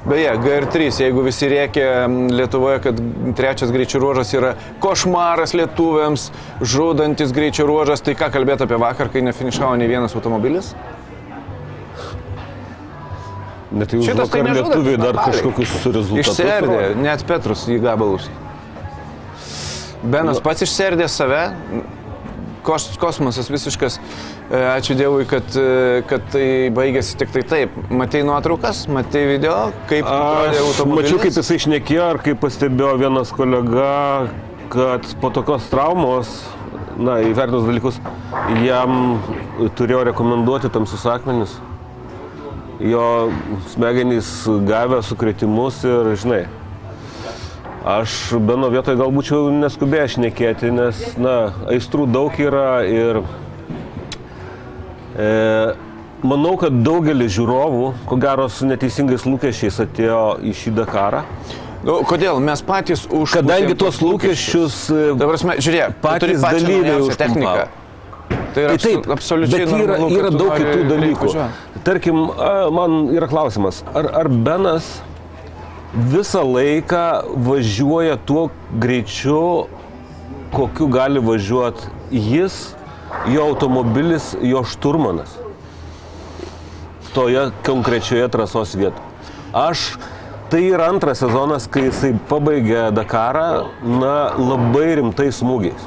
Beje, 0.04 0.34
GR3, 0.44 0.90
jeigu 1.00 1.22
visi 1.24 1.48
rėkia 1.48 2.10
Lietuvoje, 2.36 2.82
kad 2.84 2.98
trečias 3.40 3.72
greičio 3.72 4.02
ruožas 4.04 4.34
yra 4.36 4.50
košmaras 4.84 5.54
lietuviams, 5.56 6.26
žudantis 6.60 7.32
greičio 7.32 7.64
ruožas, 7.70 8.04
tai 8.04 8.18
ką 8.20 8.28
kalbėti 8.34 8.68
apie 8.68 8.82
vakar, 8.84 9.08
kai 9.14 9.24
nefinišavo 9.24 9.78
nei 9.80 9.88
vienas 9.88 10.18
automobilis? 10.20 10.74
Net 13.74 13.96
jau 13.96 14.04
Šitas 14.06 14.30
tai 14.30 14.44
lietuviai 14.44 15.00
dar 15.00 15.16
normaliai. 15.16 15.32
kažkokius 15.32 15.78
rezultatus. 15.88 16.28
Išserdė, 16.28 16.68
rodė. 16.68 17.00
net 17.08 17.24
Petrus 17.26 17.64
į 17.72 17.80
gabalus. 17.82 18.28
Benas 20.04 20.42
pats 20.44 20.66
išserdė 20.66 21.08
save, 21.08 21.44
kos, 22.64 22.88
kosmosas 23.00 23.50
visiškas. 23.52 24.00
E, 24.52 24.60
Ačiū 24.74 24.96
Dievui, 25.00 25.26
kad, 25.30 25.48
e, 25.56 26.02
kad 26.10 26.26
tai 26.34 26.48
baigėsi 26.76 27.18
tik 27.20 27.32
tai 27.36 27.44
taip. 27.48 27.78
Matei 27.94 28.24
nuotraukas, 28.28 28.86
matei 28.92 29.26
video, 29.30 29.72
kaip 29.92 30.08
automobilis. 30.08 30.98
mačiau, 30.98 31.22
kaip 31.24 31.38
jisai 31.40 31.60
šnekėjo, 31.66 32.10
ar 32.16 32.20
kaip 32.24 32.42
pastebėjo 32.44 32.96
vienas 33.02 33.32
kolega, 33.36 33.94
kad 34.74 35.08
po 35.22 35.32
tokios 35.34 35.70
traumos, 35.72 36.34
na, 36.98 37.20
įvertinus 37.26 37.68
dalykus, 37.70 38.02
jam 38.64 39.22
turėjo 39.78 40.04
rekomenduoti 40.12 40.72
tamsius 40.74 41.06
akmenis. 41.10 41.56
Jo 42.84 43.30
smegenys 43.72 44.30
gavę 44.68 45.00
sukretimus 45.06 45.78
ir, 45.88 46.10
žinai, 46.20 46.42
aš 47.86 48.34
Beno 48.40 48.70
vietoje 48.72 48.98
gal 49.00 49.12
būčiau 49.14 49.50
neskubėjęs 49.52 50.16
šnekėti, 50.18 50.72
nes, 50.72 51.02
na, 51.20 51.54
aistrų 51.72 52.08
daug 52.12 52.38
yra 52.40 52.84
ir 52.88 53.20
e, 55.20 55.28
manau, 56.24 56.56
kad 56.62 56.80
daugelis 56.86 57.34
žiūrovų, 57.36 57.92
ko 58.08 58.20
gero 58.24 58.48
su 58.50 58.68
neteisingais 58.70 59.28
lūkesčiais 59.28 59.82
atėjo 59.84 60.24
į 60.44 60.56
šį 60.62 60.76
Dakarą. 60.80 61.24
Nu, 61.84 62.00
kodėl? 62.08 62.40
Mes 62.40 62.62
patys 62.64 63.04
už. 63.12 63.34
Kadangi 63.42 63.76
tuos 63.76 63.98
lūkesčius 64.00 64.78
Dabar, 65.20 65.36
žiūrėk, 65.36 65.98
patys 66.04 66.40
dalyviai 66.40 66.94
naujausią 66.94 67.18
techniką. 67.20 67.66
Tai 68.54 68.62
yra 68.64 68.76
Tai 68.78 68.78
taip, 68.80 69.02
abso- 69.02 69.12
absoliučiai 69.18 69.66
bet 69.66 69.74
yra, 69.74 69.98
normalu, 69.98 70.20
yra 70.22 70.30
daug 70.32 70.54
kitų 70.56 70.84
dalykų. 70.88 71.32
Tarkim, 71.84 72.22
man 72.78 72.96
yra 73.12 73.28
klausimas, 73.28 73.82
ar, 73.92 74.08
ar 74.22 74.30
Benas 74.32 74.88
visą 75.94 76.42
laiką 76.54 77.04
važiuoja 77.48 78.18
tuo 78.26 78.50
greičiu, 78.82 79.68
kokiu 80.54 80.88
gali 80.88 81.22
važiuoti 81.22 81.88
jis, 82.12 82.76
jo 83.30 83.46
automobilis, 83.46 84.34
jo 84.42 84.64
šturmanas 84.64 85.38
toje 87.14 87.52
konkrečioje 87.66 88.28
trasos 88.28 88.76
vietoje. 88.76 89.06
Aš 89.54 89.94
tai 90.50 90.64
yra 90.70 90.90
antras 90.90 91.22
sezonas, 91.22 91.68
kai 91.70 91.88
jisai 91.88 92.14
pabaigė 92.30 92.88
Dakarą, 92.94 93.68
na, 93.86 94.34
labai 94.38 94.96
rimtais 94.98 95.38
smūgiais. 95.42 95.86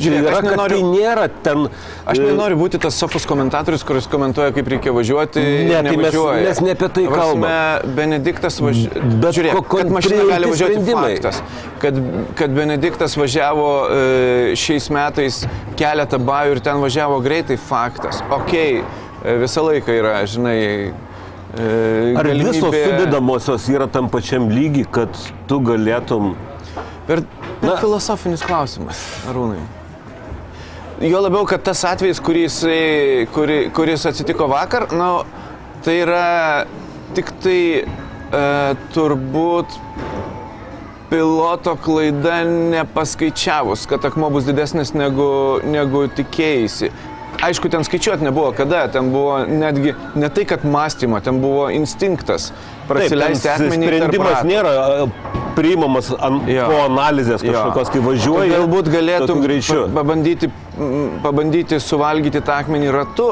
Žiūrėk, 0.00 0.22
yra, 0.24 0.38
aš 0.38 0.44
nenoriu- 0.46 0.78
tai 0.78 0.88
nėra 0.88 1.24
ten... 1.44 1.66
Aš 2.08 2.18
e, 2.18 2.22
nenoriu 2.26 2.56
būti 2.58 2.78
tas 2.80 2.96
sofos 2.98 3.26
komentatorius, 3.28 3.84
kuris 3.86 4.06
komentuoja, 4.10 4.52
kaip 4.56 4.70
reikia 4.72 4.92
važiuoti. 4.96 5.42
Ne, 5.68 5.82
tai 5.84 5.96
mes- 6.00 6.16
mes 6.46 6.60
ne 6.64 6.70
apie 6.74 6.88
tai 6.88 7.04
Ta 7.04 7.12
prasme, 7.12 7.52
Benediktas 7.98 8.56
važiavo. 8.64 9.02
Bet 9.22 9.36
Žiūrėk, 9.36 9.58
ko- 9.60 9.78
kad 9.82 9.90
mašina 9.92 10.24
gali 10.30 10.50
važiuoti 10.50 10.78
sprendimai. 10.80 11.12
faktas. 11.16 11.42
Kad, 11.84 12.00
kad 12.40 12.50
Benediktas 12.56 13.16
važiavo 13.20 13.68
e, 13.84 14.56
šiais 14.56 14.88
metais 14.90 15.42
keletą 15.76 16.18
bajų 16.18 16.56
ir 16.56 16.60
ten 16.64 16.80
važiavo 16.82 17.20
greitai 17.22 17.58
faktas. 17.60 18.22
Ok, 18.30 18.54
e, 18.56 18.82
visą 19.44 19.62
laiką 19.68 19.92
yra, 20.00 20.16
žinai. 20.26 20.58
e, 21.52 22.14
Ar 22.16 22.24
galimybė- 22.24 22.48
visos 22.56 22.74
sudėdamosios 22.74 23.68
yra 23.68 23.86
tam 23.92 24.08
pačiam 24.08 24.48
lygi, 24.48 24.86
kad 24.90 25.12
tu 25.46 25.60
galėtum... 25.60 26.32
Per, 27.06 27.20
per 27.60 27.76
filosofinis 27.82 28.40
klausimas, 28.46 28.96
Arūnai. 29.28 29.58
Jo 31.02 31.18
labiau, 31.18 31.42
kad 31.50 31.62
tas 31.66 31.80
atvejis, 31.84 32.20
kuris, 32.22 32.60
kuri, 33.34 33.56
kuris 33.74 34.06
atsitiko 34.06 34.46
vakar, 34.46 34.86
nu, 34.94 35.24
tai 35.82 35.96
yra 36.04 36.26
tik 37.16 37.32
tai 37.42 37.58
e, 37.82 38.42
turbūt 38.94 39.74
piloto 41.10 41.74
klaida 41.82 42.44
nepaskaičiavus, 42.46 43.88
kad 43.90 44.06
akmuo 44.06 44.30
bus 44.32 44.46
didesnis 44.46 44.94
negu, 44.94 45.58
negu 45.66 46.06
tikėjai. 46.20 46.92
Aišku, 47.42 47.66
ten 47.72 47.82
skaičiuoti 47.82 48.22
nebuvo 48.22 48.52
kada, 48.54 48.84
ten 48.92 49.10
buvo 49.10 49.40
netgi 49.48 49.96
ne 50.14 50.28
tai, 50.30 50.44
kad 50.46 50.62
mąstymo, 50.68 51.18
ten 51.24 51.40
buvo 51.42 51.66
instinktas 51.74 52.52
prasileisti 52.86 53.50
akmenį. 53.50 53.88
Sprendimas 53.90 54.44
nėra 54.46 54.72
a, 54.78 55.06
priimamas 55.56 56.12
an, 56.16 56.42
Jo. 56.48 56.68
po 56.70 56.78
analizės 56.86 57.42
Jo. 57.42 57.52
kažkokios, 57.52 57.90
kai 57.92 58.04
važiuoji. 58.06 58.52
Galbūt 58.54 58.90
galėtum 58.92 59.42
pabandyti, 59.96 60.52
pabandyti 61.22 61.78
suvalgyti 61.80 62.40
tą 62.44 62.58
akmenį 62.62 62.92
ratu 62.94 63.28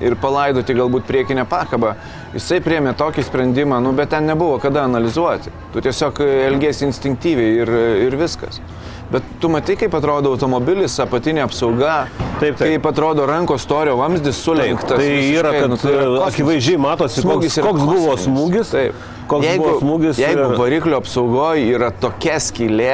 ir 0.00 0.14
palaidoti 0.22 0.74
galbūt 0.78 1.06
priekinę 1.08 1.42
pakabą. 1.50 1.94
Jisai 2.34 2.60
priemė 2.62 2.92
tokį 2.98 3.24
sprendimą, 3.26 3.80
nu, 3.82 3.90
bet 3.96 4.10
ten 4.12 4.26
nebuvo 4.28 4.58
kada 4.62 4.84
analizuoti. 4.86 5.50
Tu 5.74 5.80
tiesiog 5.82 6.20
e, 6.22 6.28
elgėsi 6.50 6.84
instinktyviai 6.86 7.56
ir, 7.64 7.72
ir 8.06 8.16
viskas. 8.20 8.60
Bet 9.08 9.24
tu 9.40 9.48
matai, 9.48 9.74
kaip 9.80 9.94
atrodo 9.96 10.34
automobilis, 10.34 10.98
apatinė 11.00 11.40
apsauga, 11.46 11.94
Taip, 12.38 12.58
taip. 12.60 12.66
kaip 12.68 12.86
atrodo 12.90 13.24
rankos 13.26 13.64
storio 13.64 13.96
vamzdis 13.98 14.36
Taip, 14.36 14.44
sulenktas. 14.44 15.00
tai 15.00 15.32
yra, 15.32 15.54
kad 15.56 15.70
nu, 15.72 15.78
tai 15.80 15.94
yra 15.96 16.04
e, 16.10 16.18
akivaizdžiai 16.28 16.78
matosi, 16.84 17.22
Smūgis 17.24 17.56
koks, 17.56 17.66
koks 17.70 17.86
buvo 17.88 18.10
kosminis. 18.12 18.26
smūgis. 18.28 18.74
Taip. 18.76 19.06
Koks 19.32 19.46
jeigu, 19.48 19.64
buvo 19.64 19.78
smūgis. 19.82 20.20
Jeigu 20.22 20.44
ir- 20.52 20.58
variklio 20.60 21.00
apsaugoje 21.00 21.64
yra 21.74 21.88
tokia 22.04 22.36
skylė, 22.44 22.92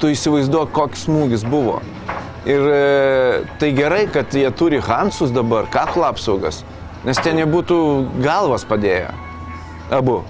tu 0.00 0.08
įsivaizduok, 0.16 0.72
koks 0.76 1.04
smūgis 1.06 1.44
buvo. 1.48 1.78
Ir 2.46 2.62
e, 2.70 3.44
tai 3.58 3.72
gerai, 3.74 4.04
kad 4.12 4.34
jie 4.34 4.46
turi 4.54 4.78
Hansus 4.78 5.32
dabar, 5.34 5.66
kaklo 5.72 6.06
apsaugas, 6.06 6.62
nes 7.06 7.18
ten 7.18 7.40
jie 7.40 7.46
būtų 7.50 7.78
galvas 8.22 8.66
padėję. 8.68 9.10
Abu. 9.90 10.20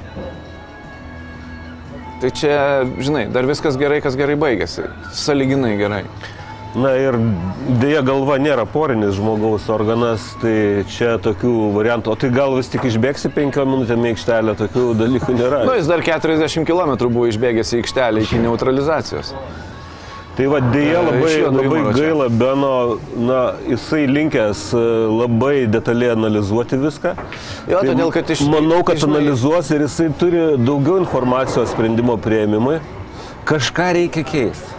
Tai 2.21 2.31
čia, 2.33 2.57
žinai, 2.97 3.27
dar 3.29 3.45
viskas 3.45 3.77
gerai, 3.77 4.01
kas 4.05 4.17
gerai 4.17 4.39
baigėsi. 4.41 4.87
Saliginai 5.13 5.75
gerai. 5.77 6.07
Na 6.77 6.91
ir 7.01 7.17
dėja 7.81 8.03
galva 8.05 8.37
nėra 8.41 8.67
porinis 8.69 9.15
žmogaus 9.17 9.65
organas, 9.73 10.25
tai 10.43 10.85
čia 10.93 11.15
tokių 11.25 11.53
variantų. 11.77 12.13
O 12.13 12.17
tai 12.21 12.29
gal 12.33 12.57
vis 12.57 12.69
tik 12.73 12.85
išbėgsi 12.89 13.31
penkiom 13.33 13.71
minutėm 13.73 14.05
į 14.05 14.13
aikštelę, 14.13 14.57
tokių 14.61 14.89
dalykų 15.01 15.37
nėra. 15.39 15.63
Nu, 15.69 15.77
jis 15.77 15.89
dar 15.89 16.05
40 16.05 16.69
km 16.69 16.97
buvo 17.07 17.29
išbėgęs 17.31 17.73
į 17.73 17.81
aikštelę 17.81 18.25
iki 18.27 18.43
neutralizacijos. 18.45 19.33
Tai 20.37 20.47
va 20.53 20.59
dėja 20.61 20.99
E, 21.01 21.05
labai, 21.07 21.31
jo 21.41 21.51
labai 21.55 21.83
gaila, 21.97 22.27
Beno, 22.29 22.73
na, 23.17 23.39
jisai 23.71 24.03
linkęs 24.11 24.67
e, 24.77 24.83
labai 25.17 25.67
detaliai 25.67 26.11
analizuoti 26.13 26.77
viską. 26.83 27.15
Jo, 27.71 27.81
Tai 27.81 27.89
todėl, 27.95 28.11
kad 28.13 28.33
iš- 28.35 28.43
Manau, 28.53 28.83
kad 28.85 29.01
žinai- 29.01 29.17
analizuos 29.23 29.71
ir 29.73 29.87
jisai 29.87 30.11
turi 30.21 30.43
daugiau 30.61 30.99
informacijos 31.01 31.73
sprendimo 31.73 32.19
prieimimui. 32.21 32.81
Kažką 33.49 33.87
reikia 33.97 34.25
keisti. 34.29 34.75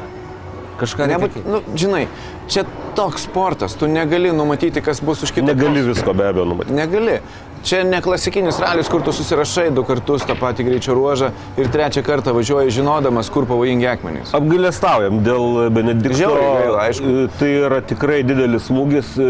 Kažką 0.77 1.07
reikia 1.09 1.17
Nebūt, 1.17 1.33
keisti. 1.33 1.49
nu, 1.49 1.61
žinai, 1.73 2.03
čia 2.47 2.63
toks 2.97 3.27
sportas, 3.27 3.77
tu 3.77 3.87
negali 3.87 4.31
numatyti, 4.33 4.81
kas 4.81 5.01
bus 5.05 5.21
už 5.23 5.35
kitą. 5.35 5.51
Negali 5.53 5.85
visko 5.85 6.15
be 6.17 6.25
abejo 6.31 6.47
numatyti. 6.49 6.77
Negali. 6.77 7.19
Čia 7.67 7.81
ne 7.83 7.97
klasikinis 8.01 8.59
ralis, 8.61 8.87
kur 8.87 9.01
tu 9.03 9.11
susirašai 9.11 9.71
du 9.75 9.83
kartus 9.83 10.23
tą 10.27 10.37
patį 10.39 10.65
greičio 10.67 10.93
ruožą 10.95 11.31
ir 11.59 11.69
trečią 11.73 12.03
kartą 12.05 12.31
važiuoji 12.37 12.71
žinodamas, 12.77 13.29
kur 13.33 13.47
pavojingi 13.49 13.89
akmenys. 13.89 14.31
Apgailestaujam 14.37 15.19
dėl 15.25 15.67
Benedikto. 15.73 16.15
Žiauriai 16.21 16.53
gaila, 16.61 16.85
aišku. 16.85 17.13
E, 17.25 17.27
Tai 17.41 17.51
yra 17.67 17.81
tikrai 17.89 18.21
didelis 18.25 18.69
smūgis 18.69 19.13
e, 19.19 19.29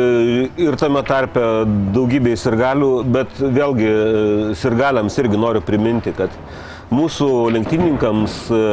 ir 0.67 0.79
tame 0.79 1.01
tarpe 1.07 1.43
daugybė 1.95 2.36
sirgalių, 2.39 2.91
bet 3.15 3.41
vėlgi 3.41 3.89
e, 3.89 4.55
sirgaliams 4.59 5.17
irgi 5.24 5.39
noriu 5.41 5.63
priminti, 5.65 6.13
kad 6.15 6.36
mūsų 6.93 7.31
lenktynininkams 7.55 8.41
e, 8.51 8.63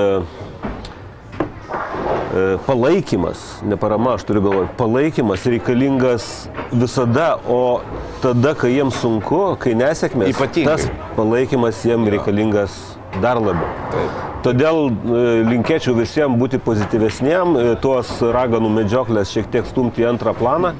palaikymas, 2.66 3.42
ne 3.68 3.76
parama, 3.80 4.14
aš 4.18 4.24
turiu 4.28 4.42
galvoje, 4.44 4.68
palaikymas 4.78 5.46
reikalingas 5.46 6.26
visada, 6.72 7.34
o 7.48 7.80
tada, 8.22 8.54
kai 8.58 8.72
jiems 8.74 8.98
sunku, 9.02 9.40
kai 9.62 9.74
nesėkmės, 9.78 10.34
Ypatingai. 10.34 10.74
tas 10.74 11.14
palaikymas 11.18 11.82
jiems 11.86 12.10
reikalingas 12.16 12.76
dar 13.22 13.38
labiau. 13.42 13.70
Taip. 13.92 14.22
Todėl 14.44 14.88
e, 14.90 15.24
linkėčiau 15.48 15.94
visiems 15.96 16.38
būti 16.40 16.58
pozityvesniem, 16.60 17.56
e, 17.56 17.66
tuos 17.80 18.10
raganų 18.20 18.72
medžioklės 18.80 19.32
šiek 19.32 19.50
tiek 19.52 19.68
stumti 19.70 20.04
į 20.04 20.10
antrą 20.10 20.34
planą 20.36 20.74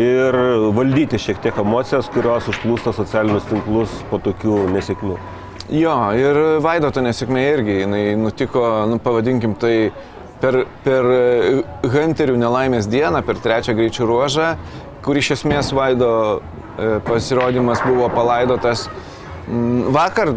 ir 0.00 0.36
valdyti 0.76 1.18
šiek 1.18 1.40
tiek 1.42 1.56
emocijas, 1.62 2.10
kurios 2.12 2.48
užplūsta 2.50 2.92
socialinius 2.94 3.48
tinklus 3.50 3.94
po 4.10 4.20
tokių 4.22 4.66
nesėkmių. 4.74 5.18
Jo, 5.70 5.94
ir 6.18 6.38
Vaidoto 6.64 7.02
nesėkmė 7.02 7.42
irgi, 7.52 7.74
jinai 7.84 8.02
nutiko, 8.18 8.64
nu, 8.90 8.98
pavadinkim 9.02 9.54
tai, 9.58 9.92
per, 10.40 10.64
per 10.84 11.10
e, 11.14 11.20
Hunterių 11.90 12.36
nelaimės 12.40 12.88
dieną, 12.90 13.22
per 13.26 13.40
trečią 13.42 13.76
greičių 13.78 14.08
ruožą, 14.08 14.50
kur 15.04 15.20
iš 15.20 15.34
esmės 15.38 15.72
Vaido 15.76 16.10
e, 16.40 16.98
pasirodymas 17.06 17.82
buvo 17.86 18.10
palaidotas. 18.12 18.88
Mm, 19.46 19.90
Vakar 19.94 20.32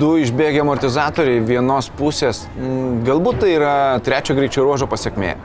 du 0.00 0.14
išbėgę 0.22 0.62
amortizatoriai 0.64 1.42
vienos 1.46 1.90
pusės, 1.98 2.44
mm, 2.56 3.02
galbūt 3.08 3.42
tai 3.44 3.54
yra 3.58 3.74
trečio 4.04 4.36
greičio 4.38 4.66
ruožo 4.66 4.90
pasiekmė. 4.90 5.36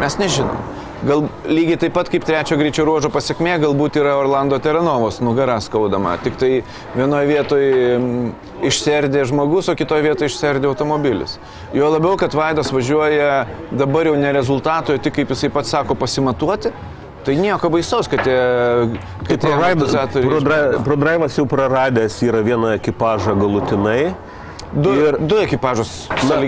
Mes 0.00 0.18
nežinom. 0.20 0.81
Gal 1.02 1.24
lygiai 1.50 1.80
taip 1.82 1.96
pat 1.96 2.06
kaip 2.12 2.22
trečio 2.22 2.54
greičio 2.60 2.84
ruožo 2.86 3.08
pasiekmė, 3.10 3.56
galbūt 3.64 3.96
yra 3.98 4.12
Orlando 4.20 4.58
Teranovos 4.62 5.18
nugara 5.24 5.56
skaudama. 5.64 6.12
Tik 6.22 6.36
tai 6.38 6.50
vienoje 6.94 7.26
vietoje 7.26 7.72
mm, 7.96 8.28
išserdė 8.70 9.24
žmogus, 9.26 9.66
o 9.72 9.74
kitoje 9.78 10.04
vietoje 10.06 10.30
išserdė 10.30 10.70
automobilis. 10.70 11.40
Jo 11.74 11.90
labiau, 11.90 12.14
kad 12.20 12.36
Vaidas 12.38 12.70
važiuoja 12.70 13.48
dabar 13.74 14.12
jau 14.12 14.14
ne 14.20 14.30
rezultatoje, 14.36 15.02
tik 15.02 15.18
kaip 15.18 15.34
jisai 15.34 15.50
pats 15.50 15.74
sako, 15.74 15.98
pasimatuoti. 15.98 16.70
Tai 17.26 17.34
nieko 17.38 17.70
baisaus, 17.70 18.06
kad 18.10 18.22
tie, 18.26 18.38
Tai 19.22 19.26
kad 19.26 19.42
tie 19.42 19.50
amortizatoriai 19.54 20.38
išbėgo. 20.38 20.84
Prodraivas 20.86 21.38
jau 21.38 21.48
praradęs 21.50 22.22
yra 22.26 22.46
vieną 22.46 22.76
ekipažą 22.78 23.34
galutinai. 23.38 24.12
Du, 24.72 24.92
ir- 24.96 25.16
du 25.20 25.36
ekipažus. 25.36 26.08
Na, 26.24 26.38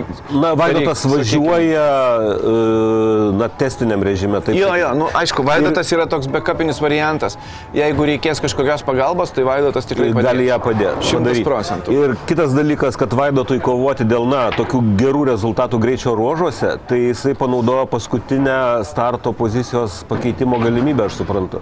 na 0.40 0.52
Vaidotas 0.56 1.02
sakykim. 1.02 1.18
važiuoja 1.18 1.86
e, 2.24 3.32
na, 3.36 3.48
testiniam 3.48 4.02
režime. 4.02 4.40
Taip, 4.40 4.56
Jo, 4.56 4.70
jo, 4.80 4.94
nu 4.96 5.08
aišku, 5.12 5.42
Vaidotas 5.44 5.92
yra 5.92 6.06
toks 6.08 6.26
backupinis 6.32 6.80
variantas. 6.80 7.36
Jeigu 7.76 8.06
reikės 8.08 8.40
kažkokios 8.40 8.84
pagalbos, 8.86 9.32
tai 9.36 9.44
Vaidotas 9.44 9.84
tikrai 9.90 10.08
padės. 10.14 10.24
gali 10.30 10.46
ją 10.48 10.58
padėti. 10.58 11.04
Šimtas 11.10 11.36
padaryt. 11.36 11.44
procentų. 11.50 11.92
Ir 11.98 12.16
kitas 12.30 12.54
dalykas, 12.56 12.96
kad 12.96 13.12
Vaidotui 13.12 13.60
kovoti 13.60 14.04
dėl, 14.08 14.24
na, 14.30 14.46
tokių 14.56 14.80
gerų 15.00 15.26
rezultatų 15.34 15.80
greičio 15.84 16.14
ruožuose, 16.16 16.78
tai 16.88 17.02
jisai 17.10 17.34
panaudojo 17.34 17.84
paskutinę 17.92 18.84
starto 18.88 19.32
pozicijos 19.36 20.00
pakeitimo 20.08 20.58
galimybę, 20.64 21.04
aš 21.10 21.20
suprantu. 21.20 21.60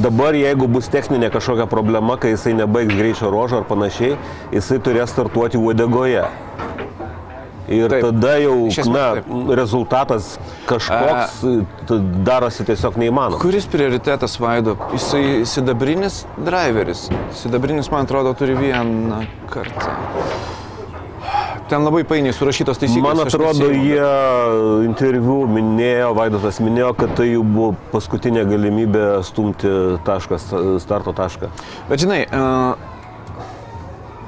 Dabar, 0.00 0.36
jeigu 0.38 0.68
bus 0.70 0.88
techninė 0.92 1.30
kažkokia 1.34 1.66
problema, 1.70 2.16
kai 2.20 2.34
jisai 2.34 2.52
nebaigs 2.58 2.94
greičio 2.94 3.30
ruožo 3.32 3.60
ar 3.60 3.66
panašiai, 3.68 4.16
jisai 4.54 4.78
turės 4.78 5.10
startuoti 5.10 5.58
uodegoje. 5.58 6.24
Ir 7.70 7.86
Taip. 7.92 8.02
tada 8.02 8.32
jau, 8.42 8.54
esmės 8.66 8.88
na, 8.90 9.02
taip. 9.20 9.50
rezultatas 9.54 10.30
kažkoks 10.66 11.36
t- 11.86 11.98
darosi 12.26 12.64
tiesiog 12.66 12.96
neįmanomas. 12.98 13.38
Kuris 13.42 13.68
prioritetas 13.70 14.34
Vaido? 14.42 14.74
Jisai 14.96 15.44
sidabrinis 15.46 16.24
driveris. 16.38 17.04
Sidabrinis, 17.38 17.90
man 17.94 18.08
atrodo, 18.08 18.34
turi 18.34 18.56
vieną 18.58 19.20
kartą. 19.52 19.94
Ten 21.70 21.84
labai 21.86 22.02
painiai 22.02 22.34
surašytos 22.34 22.80
taisyklės. 22.82 23.04
Man 23.04 23.20
atrodo, 23.22 23.68
jie 23.70 24.06
interviu 24.88 25.44
minėjo, 25.46 26.08
Vaidotas 26.18 26.58
minėjo, 26.58 26.88
kad 26.98 27.12
tai 27.18 27.28
jau 27.30 27.44
buvo 27.46 27.74
paskutinė 27.92 28.42
galimybė 28.48 29.04
stumti 29.28 29.70
taškas, 30.06 30.48
starto 30.82 31.14
tašką. 31.14 31.52
Bet, 31.86 32.02
žinai, 32.02 32.24
uh, 32.26 32.74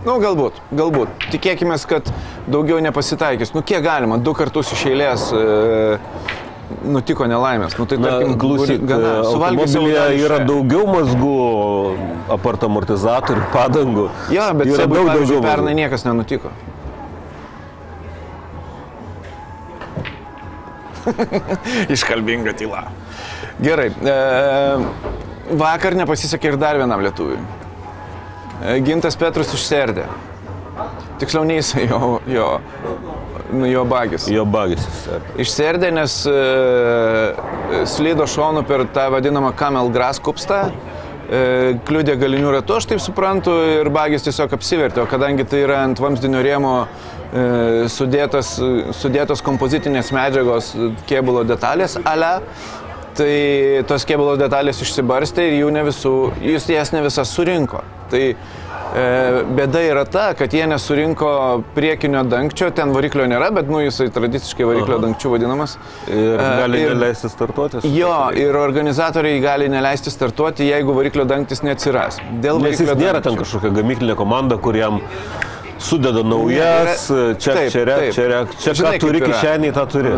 nu 0.06 0.14
galbūt, 0.22 0.62
galbūt. 0.70 1.26
Tikėkime, 1.34 1.80
kad 1.90 2.12
daugiau 2.46 2.78
nepasitaikys. 2.84 3.56
Nu 3.56 3.64
kiek 3.66 3.82
galima, 3.82 4.20
du 4.22 4.36
kartus 4.38 4.70
iš 4.76 4.86
eilės 4.92 5.26
uh, 5.34 5.98
nutiko 6.94 7.26
nelaimės. 7.26 7.74
Nu, 7.78 7.86
tai, 7.90 7.98
tarkim, 8.02 8.36
klausyk, 8.40 8.84
savo 8.86 9.48
automobilyje 9.48 10.04
yra 10.22 10.38
daugiau 10.46 10.86
mazgų, 10.90 11.38
apart 12.38 12.66
amortizatorių, 12.68 13.48
padangų. 13.54 14.06
Jo, 14.34 14.52
bet 14.60 14.70
yra 14.76 14.86
daug 14.90 15.10
daugiau. 15.10 15.42
pernai 15.44 15.74
niekas 15.78 16.06
nenutiko. 16.06 16.54
Iškalbinga 21.94 22.54
tyla. 22.58 22.86
Gerai. 23.62 23.90
E, 23.90 24.16
vakar 25.58 25.96
nepasisekė 25.98 26.52
ir 26.52 26.60
dar 26.60 26.78
vienam 26.80 27.02
lietuviui. 27.04 27.40
E, 28.62 28.78
Gintas 28.86 29.18
Petrus 29.18 29.52
išserdė. 29.56 30.06
Tiksliau, 31.20 31.44
ne 31.46 31.58
jis, 31.58 31.74
jo, 31.90 32.16
jo, 32.30 32.48
nu, 33.52 33.66
jo 33.68 33.84
bagis. 33.88 34.26
Jo 34.32 34.46
bagis. 34.48 34.86
Išserdė, 35.42 35.92
nes 35.94 36.16
e, 36.30 36.38
slydo 37.90 38.26
šonu 38.30 38.64
per 38.68 38.86
tą 38.94 39.08
vadinamą 39.14 39.52
Camel 39.58 39.92
Grass 39.94 40.22
kupstą, 40.22 40.64
e, 41.28 41.42
kliūdė 41.88 42.16
galinių 42.20 42.56
ratų, 42.58 42.78
aš 42.78 42.90
taip 42.92 43.02
suprantu, 43.04 43.54
ir 43.80 43.92
bagis 43.94 44.26
tiesiog 44.26 44.54
apsivertė, 44.58 45.04
o 45.04 45.10
kadangi 45.10 45.46
tai 45.48 45.64
yra 45.66 45.82
ant 45.86 46.02
vamzdinio 46.02 46.42
rėmo 46.44 46.76
e, 47.32 47.88
sudėtas, 47.92 48.54
sudėtos 49.00 49.42
kompozitinės 49.44 50.12
medžiagos 50.14 50.72
kėbulo 51.10 51.44
detalės, 51.48 51.98
ale, 52.04 52.34
tai 53.16 53.82
tos 53.88 54.06
kėbulo 54.08 54.36
detalės 54.40 54.80
išsibarstė 54.84 55.50
ir 55.50 55.58
jų 55.64 55.72
ne 55.74 55.82
visų, 55.90 56.16
jūs 56.52 56.68
jas 56.72 56.92
ne 56.94 57.02
visas 57.04 57.28
surinko. 57.36 57.82
Tai 58.12 58.20
e, 58.32 59.04
bėda 59.56 59.80
yra 59.88 60.02
ta, 60.08 60.30
kad 60.36 60.52
jie 60.52 60.64
nesurinko 60.68 61.28
priekinio 61.76 62.22
dangčio, 62.28 62.70
ten 62.76 62.92
variklio 62.92 63.24
nėra, 63.28 63.50
bet 63.56 63.68
nu 63.72 63.80
jisai 63.84 64.08
tradiciškai 64.12 64.64
variklio 64.68 64.96
Aha. 64.98 65.04
dangčiu 65.06 65.32
vadinamas. 65.32 65.76
Ir 66.08 66.36
E, 66.40 66.48
gali 66.62 66.82
ir- 66.86 66.92
neleisti 66.94 67.28
startuoti. 67.32 67.84
Jo, 67.96 68.14
ir 68.36 68.56
organizatoriai 68.60 69.40
gali 69.44 69.68
neleisti 69.72 70.12
startuoti, 70.12 70.68
jeigu 70.72 70.96
variklio 70.96 71.24
dangtis 71.28 71.64
neatsiras. 71.64 72.20
Dėl 72.44 72.60
Nes 72.64 72.78
jis 72.78 72.84
variklio 72.88 73.00
nėra 73.06 73.20
ten 73.24 73.32
dangčio. 73.36 73.44
kažkokia 73.46 73.76
gamyklinė 73.80 74.16
komanda, 74.20 74.56
kuriam 74.60 75.00
sudeda 75.82 76.22
naujas, 76.22 77.08
Yra- 77.10 77.38
čia, 77.38 77.54
taip, 77.54 77.70
čia, 77.72 77.84
taip. 77.86 78.12
čia, 78.14 78.44
čia, 78.58 78.74
Žinai, 78.80 78.98
ką 78.98 79.06
turi 79.06 79.22
kišenį, 79.24 79.72
tą 79.76 79.86
turi. 79.90 80.12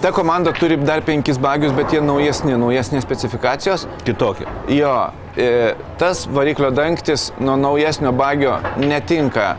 Ta 0.00 0.10
komanda 0.12 0.52
turi 0.52 0.76
dar 0.76 1.00
penkis 1.00 1.38
bagius, 1.40 1.72
bet 1.72 1.94
jie 1.94 2.02
naujesni, 2.04 2.52
naujesnės 2.60 3.04
specifikacijos. 3.06 3.86
Kitokie. 4.04 4.44
Jo, 4.68 5.10
e, 5.36 5.72
tas 5.96 6.26
variklio 6.28 6.68
dangtis 6.70 7.30
nuo 7.40 7.56
naujesnio 7.56 8.12
bagio 8.12 8.58
netinka 8.76 9.54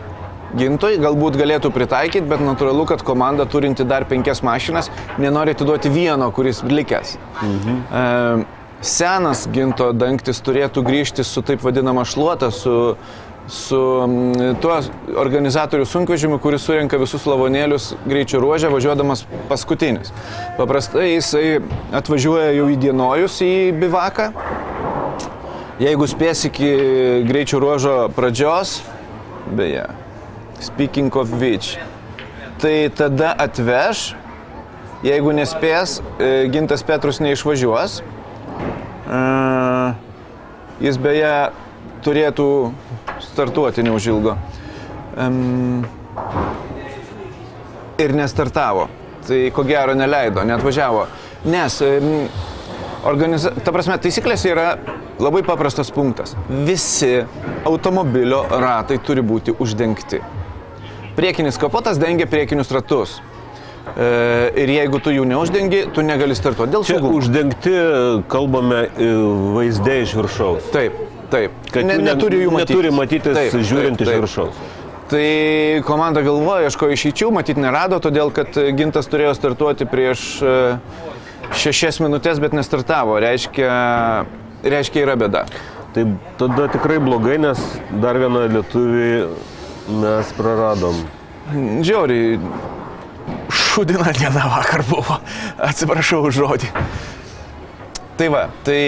gintui, 0.56 0.94
galbūt 1.02 1.36
galėtų 1.36 1.72
pritaikyti, 1.74 2.24
bet 2.30 2.40
natūralu, 2.40 2.86
kad 2.88 3.02
komanda 3.04 3.48
turinti 3.50 3.84
dar 3.84 4.06
penkias 4.08 4.40
mašinas 4.46 4.92
nenori 5.18 5.56
atiduoti 5.56 5.90
vieno, 5.92 6.30
kuris 6.32 6.62
likęs. 6.62 7.16
Mhm. 7.42 7.82
E, 7.90 8.46
senas 8.80 9.48
ginto 9.50 9.90
dangtis 9.92 10.40
turėtų 10.44 10.84
grįžti 10.86 11.24
su 11.26 11.42
taip 11.42 11.64
vadinama 11.66 12.04
šluota, 12.06 12.52
su, 12.54 12.94
su 13.48 13.80
mm, 13.80 14.58
tuo 14.62 14.76
organizatorių 15.18 15.86
sunkvežimiu, 15.88 16.38
kuris 16.42 16.66
surenka 16.68 17.00
visus 17.00 17.24
lavonėlius 17.28 17.94
greičio 18.08 18.42
ruožę, 18.44 18.68
važiuodamas 18.72 19.24
paskutinis. 19.48 20.12
Paprastai 20.60 21.14
jisai 21.14 21.58
atvažiuoja 21.96 22.52
jau 22.58 22.68
įdienojus 22.74 23.40
į 23.46 23.54
bivaką, 23.80 24.32
Jeigu 25.78 26.08
spės 26.10 26.40
iki 26.48 26.68
greičio 27.22 27.60
ruožo 27.62 28.08
pradžios, 28.10 28.80
beje, 29.54 29.84
speaking 30.58 31.14
of 31.14 31.30
which, 31.38 31.76
tai 32.58 32.90
tada 32.90 33.28
atveš, 33.38 34.08
jeigu 35.06 35.30
nespės, 35.38 36.00
e, 36.18 36.48
Gintas 36.50 36.82
Petrus 36.82 37.22
neišvažiuos. 37.22 38.00
E, 39.06 39.22
Jis 40.82 40.98
beje 40.98 41.30
turėtų 42.04 42.48
startuoti 43.30 43.84
neužilgo. 43.86 44.36
Em, 45.18 45.86
Ir 47.98 48.12
nestartavo. 48.14 48.86
Tai 49.26 49.38
ko 49.50 49.64
gero 49.66 49.94
neleido, 49.98 50.44
neatvažiavo. 50.46 51.06
Nes 51.50 51.80
em, 51.82 52.28
Organiza... 53.06 53.52
Ta 53.62 53.72
prasme, 53.74 53.96
taisyklės 54.02 54.42
yra 54.48 54.72
labai 55.22 55.44
paprastas 55.46 55.90
punktas. 55.94 56.34
Visi 56.66 57.12
automobilio 57.68 58.42
ratai 58.50 58.98
turi 59.04 59.22
būti 59.22 59.54
uždengti. 59.54 60.20
Priekinis 61.18 61.58
kapotas 61.58 61.98
dengia 61.98 62.26
priekinius 62.30 62.70
ratus. 62.74 63.18
E, 63.94 64.08
ir 64.62 64.72
jeigu 64.74 65.00
tu 65.02 65.14
jų 65.14 65.24
neuždengi, 65.30 65.84
tu 65.94 66.02
negali 66.06 66.36
startuoti. 66.38 66.74
Dėl 66.74 66.86
saugumo. 66.86 67.18
uždengti, 67.18 67.76
kalbame, 68.30 68.84
e, 68.98 69.12
vaizdai 69.56 70.02
iš 70.04 70.14
viršaus. 70.18 70.68
Taip, 70.74 70.98
taip. 71.32 71.54
Kad 71.72 71.86
Ne- 71.88 71.98
neturi 72.02 72.42
jų 72.44 72.52
matyti. 72.54 72.74
neturi 72.74 72.90
matytis 72.94 73.36
Taip, 73.38 73.56
žiūrint 73.70 74.00
iš 74.04 74.12
viršaus. 74.14 74.60
Tai 75.08 75.22
komanda 75.88 76.20
galvoja, 76.20 76.66
ieško 76.68 76.90
išeičių, 76.92 77.30
matyt 77.32 77.56
nerado, 77.56 77.96
todėl 78.04 78.28
kad 78.34 78.52
Gintas 78.76 79.08
turėjo 79.08 79.32
startuoti 79.38 79.86
prieš 79.88 80.24
e, 80.44 80.54
šešias 81.56 82.00
minutės, 82.04 82.40
bet 82.44 82.52
nestartavo. 82.52 83.16
Reiškia, 83.24 83.72
reiškia 84.68 85.06
yra 85.06 85.16
bėda. 85.16 85.46
Tai 85.96 86.04
tada 86.36 86.66
tikrai 86.68 86.98
blogai, 87.00 87.38
nes 87.40 87.62
dar 88.02 88.18
vieną 88.20 88.44
lietuvį 88.52 89.08
mes 90.02 90.34
praradom. 90.36 90.98
Žiauriai, 91.80 92.36
šudina 93.48 94.12
diena 94.12 94.44
vakar 94.52 94.84
buvo. 94.90 95.16
Atsiprašau 95.56 96.26
už 96.28 96.42
žodį. 96.42 96.68
Tai 98.18 98.26
va, 98.34 98.48
tai, 98.66 98.80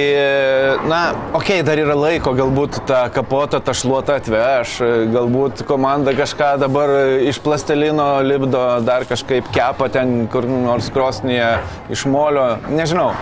na, 0.91 1.13
okei, 1.31 1.61
okay, 1.61 1.63
dar 1.63 1.79
yra 1.79 1.95
laiko, 1.95 2.33
galbūt 2.35 2.81
tą 2.89 3.05
kapotą, 3.15 3.61
tą 3.63 3.71
šluotą 3.79 4.17
atveš, 4.19 4.73
galbūt 5.13 5.63
komanda 5.69 6.11
kažką 6.19 6.49
dabar 6.59 6.91
iš 7.23 7.39
plastelino 7.45 8.09
lipdo, 8.27 8.65
dar 8.83 9.07
kažkaip 9.07 9.47
kepa 9.55 9.87
ten 9.95 10.25
kur 10.33 10.49
nors 10.51 10.91
krosnyje 10.91 11.53
iš 11.95 12.03
molio, 12.11 12.57
nežinau. 12.75 13.13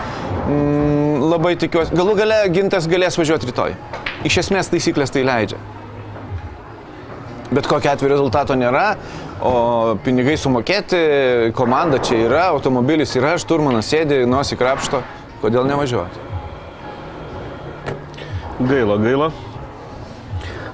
Mm, 0.47 1.29
labai 1.29 1.53
tikiuosi, 1.61 1.93
galų 2.01 2.17
gale 2.23 2.41
gintas 2.57 2.89
galės 2.89 3.21
važiuoti 3.21 3.53
rytoj. 3.53 3.77
Iš 4.33 4.41
esmės 4.47 4.73
taisyklės 4.73 5.13
tai 5.13 5.29
leidžia. 5.29 5.61
Bet 7.53 7.69
kokia 7.69 7.93
atveju 7.93 8.15
rezultato 8.15 8.57
nėra, 8.57 8.95
o 9.45 9.53
pinigai 10.09 10.41
sumokėti, 10.41 11.05
komanda 11.57 12.01
čia 12.01 12.25
yra, 12.31 12.49
automobilis 12.57 13.13
yra, 13.21 13.37
šturmanas 13.41 13.93
sėdi, 13.93 14.25
nosį 14.29 14.57
krapšto, 14.57 15.05
kodėl 15.43 15.69
nevažiuoti? 15.69 16.25
Gaila, 18.59 18.97
gaila. 18.99 19.31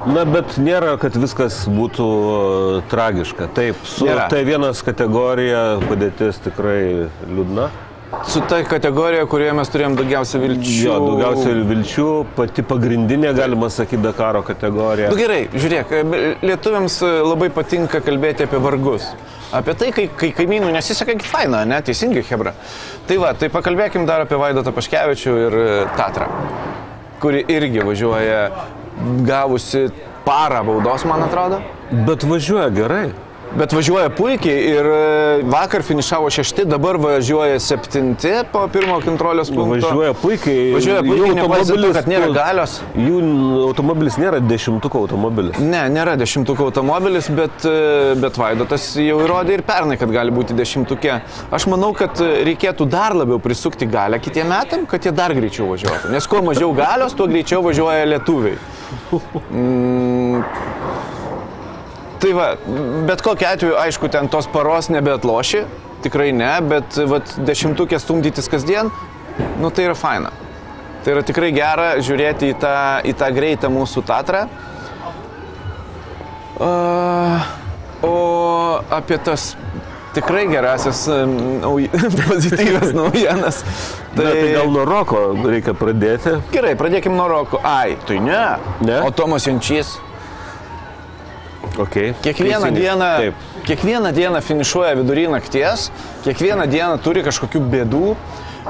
Na, 0.05 0.25
bet 0.29 0.59
nėra, 0.61 0.99
kad 1.01 1.15
viskas 1.17 1.63
būtų 1.71 2.07
e, 2.07 2.81
tragiška. 2.93 3.49
Taip, 3.57 3.79
su 3.89 4.05
Nėra. 4.05 4.27
T1 4.33 4.67
kategorija 4.85 5.63
padėtis 5.85 6.41
tikrai 6.45 7.09
liūdna. 7.25 7.71
Su 8.29 8.41
ta 8.49 8.61
kategorija, 8.65 9.27
kurioje 9.31 9.53
mes 9.59 9.71
turėjom 9.73 9.97
daugiausia 9.99 10.41
vilčių. 10.43 10.75
Jo, 10.85 10.97
daugiausiai 11.03 11.65
vilčių, 11.69 12.09
pati 12.37 12.65
pagrindinė, 12.67 13.35
galima 13.37 13.69
sakyti, 13.73 14.01
Dakaro 14.05 14.43
kategorija. 14.47 15.11
Na 15.11 15.15
Nu 15.15 15.21
gerai, 15.21 15.45
žiūrėk, 15.53 15.93
lietuviams 16.45 16.99
labai 17.27 17.51
patinka 17.55 18.01
kalbėti 18.05 18.47
apie 18.49 18.61
vargus. 18.63 19.11
Apie 19.55 19.75
tai, 19.79 19.91
kai, 19.95 20.09
kai 20.19 20.33
kaimynų 20.35 20.73
nesiseka, 20.75 21.15
faina, 21.29 21.63
ne, 21.69 21.79
teisingai, 21.85 22.25
Hebra. 22.27 22.55
Tai 23.07 23.19
va, 23.23 23.35
tai 23.39 23.51
pakalbėkim 23.55 24.07
dar 24.09 24.25
apie 24.25 24.39
Vaidotą 24.41 24.73
Paškevičių 24.75 25.35
ir 25.45 25.59
e, 25.61 25.69
Tatrą, 25.95 26.27
kuri 27.23 27.45
irgi 27.55 27.85
važiuoja 27.87 28.41
gavusi 29.29 29.87
parą 30.25 30.65
baudos, 30.67 31.05
man 31.07 31.23
atrodo. 31.29 31.61
Bet 32.09 32.27
važiuoja 32.27 32.73
gerai. 32.75 33.07
Bet 33.55 33.71
važiuoja 33.71 34.11
puikiai 34.11 34.63
ir 34.67 34.87
e, 34.91 35.43
vakar 35.47 35.85
finišavo 35.87 36.27
šešti, 36.35 36.65
dabar 36.67 36.97
važiuoja 36.99 37.61
septinti 37.63 38.33
po 38.51 38.65
pirmo 38.73 38.97
kontrolės 39.05 39.53
punkto. 39.55 39.77
Važiuoja 39.87 40.15
puikiai. 40.19 40.73
Važiuoja 40.75 41.05
puikiai, 41.07 41.37
nepaisant 41.39 41.69
to, 41.71 41.77
automobilis- 41.77 41.95
kad 42.01 42.09
nėra 42.11 42.31
galios. 42.35 42.75
Jų 42.99 43.21
automobilis 43.69 44.19
nėra 44.19 44.41
dešimtuko 44.43 45.05
automobilis. 45.05 45.61
Ne, 45.63 45.85
nėra 45.95 46.17
dešimtuko 46.19 46.67
automobilis, 46.67 47.31
bet, 47.31 47.63
e, 47.71 48.17
bet 48.19 48.41
Vaidotas 48.43 48.89
jau 48.99 49.21
įrodė 49.23 49.61
ir 49.61 49.65
pernai, 49.71 50.01
kad 50.03 50.11
gali 50.11 50.35
būti 50.35 50.59
dešimtukė. 50.59 51.21
Aš 51.55 51.69
manau, 51.71 51.93
kad 51.95 52.19
e, 52.27 52.33
reikėtų 52.51 52.89
dar 52.91 53.15
labiau 53.15 53.39
prisukti 53.39 53.87
galę 53.87 54.19
kitiem 54.19 54.51
metam, 54.51 54.83
kad 54.91 55.07
jie 55.07 55.15
dar 55.15 55.31
greičiau 55.37 55.71
važiuotų. 55.71 56.11
Nes 56.11 56.27
kuo 56.27 56.43
mažiau 56.43 56.75
galios, 56.75 57.15
tuo 57.15 57.31
greičiau 57.31 57.63
važiuoja 57.63 58.11
lietuviai. 58.17 58.59
Mm, 59.55 60.43
tai 62.25 62.33
va, 62.33 62.47
bet 63.05 63.21
kokiu 63.21 63.49
atveju, 63.51 63.75
aišku, 63.77 64.09
ten 64.09 64.31
tos 64.33 64.49
paros 64.49 64.89
nebeatloši, 64.89 65.65
tikrai 66.07 66.31
ne, 66.33 66.53
bet 66.65 66.97
vat, 67.11 67.35
dešimtukė 67.45 67.99
stumdytis 68.01 68.49
kasdien, 68.49 68.89
nu 69.61 69.69
tai 69.69 69.91
yra 69.91 69.97
faina. 69.99 70.31
Tai 71.05 71.19
yra 71.19 71.25
tikrai 71.27 71.51
gera 71.53 71.91
žiūrėti 72.01 72.55
į 72.55 72.57
tą, 72.63 72.77
į 73.05 73.13
tą 73.21 73.29
greitą 73.37 73.69
mūsų 73.73 74.05
tatrą. 74.09 74.47
Uh, 76.55 77.45
o 78.07 78.15
apie 78.95 79.19
tas 79.21 79.51
tikrai 80.15 80.47
gerasis 80.49 81.03
em, 81.13 81.35
nauj... 81.61 81.91
pozityvias 82.31 82.95
naujienas. 82.97 83.61
Tai, 84.15 84.31
tai 84.31 84.49
gal 84.55 84.73
nuo 84.73 84.87
roko 84.89 85.27
reikia 85.43 85.77
pradėti. 85.77 86.39
Gerai, 86.55 86.73
pradėkime 86.79 87.19
nuo 87.19 87.29
Roko. 87.29 87.61
Ai, 87.67 87.99
tai 88.09 88.21
ne. 88.23 88.43
Ne? 88.87 89.01
O 89.03 89.11
Tomas 89.13 89.51
Jančys. 89.51 89.97
Okay. 91.79 92.15
Kiekvieną 92.23 92.61
Teisingai. 92.71 92.83
dieną, 92.83 93.05
Taip. 93.17 93.35
kiekvieną 93.67 94.13
dieną 94.13 94.41
finišuoja 94.41 94.95
vidury 94.97 95.29
nakties, 95.29 95.91
kiekvieną 96.25 96.67
dieną 96.71 96.99
turi 97.03 97.23
kažkokių 97.27 97.61
bėdų. 97.73 98.15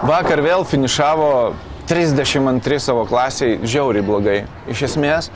Vakar 0.03 0.41
vėl 0.43 0.65
finišavo 0.65 1.53
32 1.87 2.79
savo 2.81 3.05
klasiai, 3.07 3.59
žiauriai 3.63 4.03
blogai. 4.03 4.39
Iš 4.73 4.83
esmės, 4.89 5.29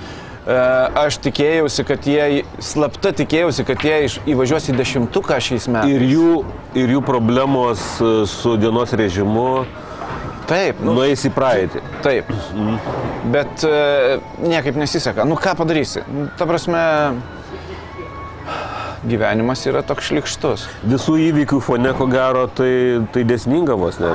e, 0.49 0.57
aš 1.05 1.19
tikėjausi, 1.27 1.85
kad 1.85 2.07
jie, 2.09 2.45
slapta 2.59 3.13
tikėjausi, 3.13 3.65
kad 3.69 3.85
jie 3.85 3.99
iš- 4.09 4.19
įvažiuos 4.27 4.71
į 4.73 4.77
dešimtuką 4.81 5.37
šiais 5.41 5.69
metais. 5.69 5.93
Ir 5.93 6.01
jų, 6.09 6.45
ir 6.75 6.89
jų 6.97 7.05
problemos 7.05 8.01
e, 8.01 8.25
su 8.27 8.57
dienos 8.57 8.93
režimu 8.97 9.67
Taip, 10.49 10.79
nu, 10.81 10.95
nueis 10.97 11.21
į 11.29 11.31
praeitį. 11.37 11.81
taip. 12.03 12.25
Bet 13.29 13.65
e, 13.69 14.19
niekaip 14.41 14.77
nesiseka. 14.81 15.25
Nu 15.29 15.37
ką 15.37 15.53
padarysi? 15.59 16.01
Nu, 16.09 16.31
Ta 16.39 16.47
prasme, 16.49 16.81
gyvenimas 19.07 19.63
yra 19.69 19.83
toks 19.87 20.11
šlikštus. 20.11 20.67
Visų 20.89 21.19
įvykių 21.29 21.61
fone, 21.63 21.93
ko 21.99 22.09
gero, 22.11 22.47
tai, 22.51 22.73
tai 23.15 23.25
desninga 23.29 23.77
vos 23.79 24.01
ne. 24.03 24.11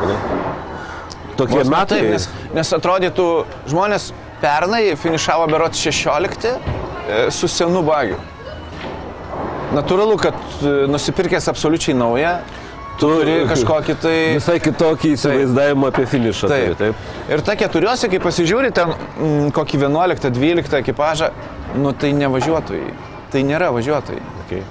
Tokie 1.38 1.62
Vos 1.62 1.70
metai. 1.72 2.02
Taip, 2.02 2.12
nes, 2.14 2.28
nes 2.54 2.74
atrodytų, 2.78 3.28
žmonės 3.72 4.12
pernai 4.44 4.84
finišavo 5.00 5.48
berot 5.50 5.78
16 5.78 6.50
e, 6.52 6.58
su 7.34 7.50
senu 7.50 7.82
bagiu. 7.86 8.20
Natūralu, 9.74 10.20
kad 10.22 10.38
e, 10.62 10.74
nusipirkęs 10.92 11.50
absoliučiai 11.50 11.96
naują, 11.98 12.36
tu 13.00 13.10
turi 13.10 13.40
kažkokį 13.50 13.96
tai... 14.04 14.18
Visai 14.38 14.60
kitokį 14.62 15.16
įsivaizdavimą 15.16 15.90
apie 15.90 16.06
finišą. 16.12 16.52
Taip. 16.52 16.68
turi, 16.68 16.78
taip. 16.84 17.32
Ir 17.34 17.46
ta 17.48 17.58
keturiuose, 17.58 18.12
kai 18.12 18.22
pasižiūri 18.22 18.70
ten 18.76 18.94
mm, 18.94 19.50
kokį 19.58 19.82
11-12 19.88 20.78
ekipažą, 20.84 21.32
nu 21.82 21.96
tai 21.98 22.14
ne 22.18 22.30
važiuotojai. 22.36 23.13
Tai 23.34 23.42
nėra 23.48 23.72
važiuotojai. 23.74 24.22
Okay. 24.46 24.62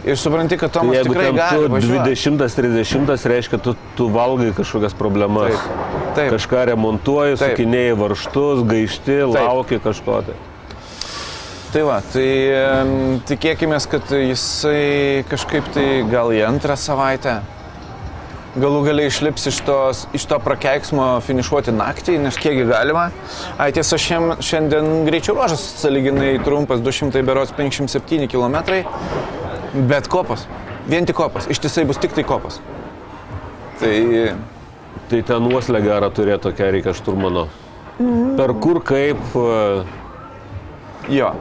Ir 0.00 0.16
supranti, 0.16 0.56
kad 0.56 0.72
Tai 0.72 0.80
Tomas 0.80 0.96
jeigu 0.96 1.12
tikrai 1.12 1.30
gali 1.36 1.66
tu 1.68 1.72
važiuoti. 1.74 2.14
20-30, 2.16 3.26
reiškia, 3.34 3.58
tu, 3.60 3.74
tu 3.98 4.08
valgai 4.10 4.50
kažkokias 4.56 4.96
problemas. 4.96 5.52
Taip. 5.52 6.14
Taip. 6.16 6.30
Kažką 6.34 6.64
remontuoji, 6.72 7.36
Taip. 7.36 7.52
sukinėjai 7.52 7.98
varštus, 8.00 8.62
gaišti, 8.70 9.18
lauki 9.36 9.78
kažko. 9.84 10.22
Tai. 10.26 10.38
Tai 11.70 11.82
va, 11.86 12.00
tai 12.02 12.26
tikėkime, 13.30 13.76
kad 13.92 14.10
jisai 14.10 15.22
kažkaip 15.30 15.68
tai 15.76 15.84
gal 16.10 16.32
į 16.34 16.40
antrą 16.48 16.74
savaitę 16.74 17.36
galų 18.58 18.82
galiai 18.88 19.10
išlips 19.10 19.46
iš, 19.50 19.60
tos, 19.66 20.04
iš 20.16 20.26
to 20.30 20.38
prakeiksmo 20.42 21.06
finišuoti 21.26 21.74
naktį, 21.76 22.18
nes 22.24 22.38
kiekgi 22.40 22.66
galima. 22.70 23.08
Ai 23.62 23.70
tiesa, 23.76 23.98
šiem, 24.00 24.32
šiandien 24.42 25.04
greičio 25.06 25.36
ruožas 25.36 25.62
saliginai 25.82 26.36
trumpas, 26.44 26.82
200 26.82 27.22
berots 27.26 27.54
57 27.58 28.26
km, 28.30 28.58
bet 29.90 30.10
kopas, 30.10 30.46
vien 30.90 31.06
tik 31.06 31.18
kopas, 31.20 31.46
ištisai 31.52 31.86
bus 31.86 32.00
tik 32.02 32.16
tai 32.16 32.26
kopas. 32.26 32.58
Tai 33.80 33.94
tai 35.10 35.22
ten 35.26 35.46
uoslę 35.50 35.80
gerą 35.82 36.10
turėti 36.14 36.44
tokia 36.46 36.68
reikia 36.70 36.94
šturmano. 36.94 37.48
Per 38.38 38.54
kur 38.62 38.78
kaip. 38.86 39.34
e, 39.34 39.84
Jo. 41.10 41.32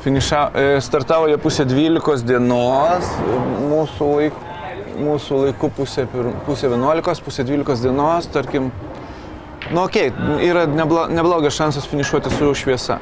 Finiša, 0.00 0.40
e, 0.54 0.80
startavo 0.80 1.26
jie 1.28 1.36
pusė 1.36 1.66
12 1.68 2.24
dienos, 2.24 3.04
e, 3.04 3.40
mūsų, 3.68 4.08
laik, 4.16 4.38
mūsų 5.00 5.38
laiku 5.46 5.70
pusė, 5.76 6.06
pir- 6.12 6.32
pusė 6.46 6.68
11, 6.70 7.22
pusė 7.26 7.44
12 7.48 7.82
dienos, 7.88 8.28
tarkim. 8.32 8.70
Nu, 9.70 9.84
okay, 9.84 10.10
yra 10.42 10.66
neblo, 10.66 11.06
neblogas 11.12 11.54
šansas 11.54 11.86
finišuoti 11.90 12.30
su 12.34 12.52
šviesa. 12.58 12.98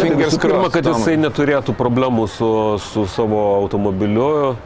Fingers 0.00 0.30
Visų 0.32 0.40
pirma, 0.40 0.60
crossed, 0.68 0.76
kad 0.78 0.86
jisai 0.88 1.16
neturėtų 1.20 1.74
problemų 1.76 2.26
su, 2.30 2.50
su 2.80 3.04
savo 3.10 3.40
automobiliu 3.60 4.56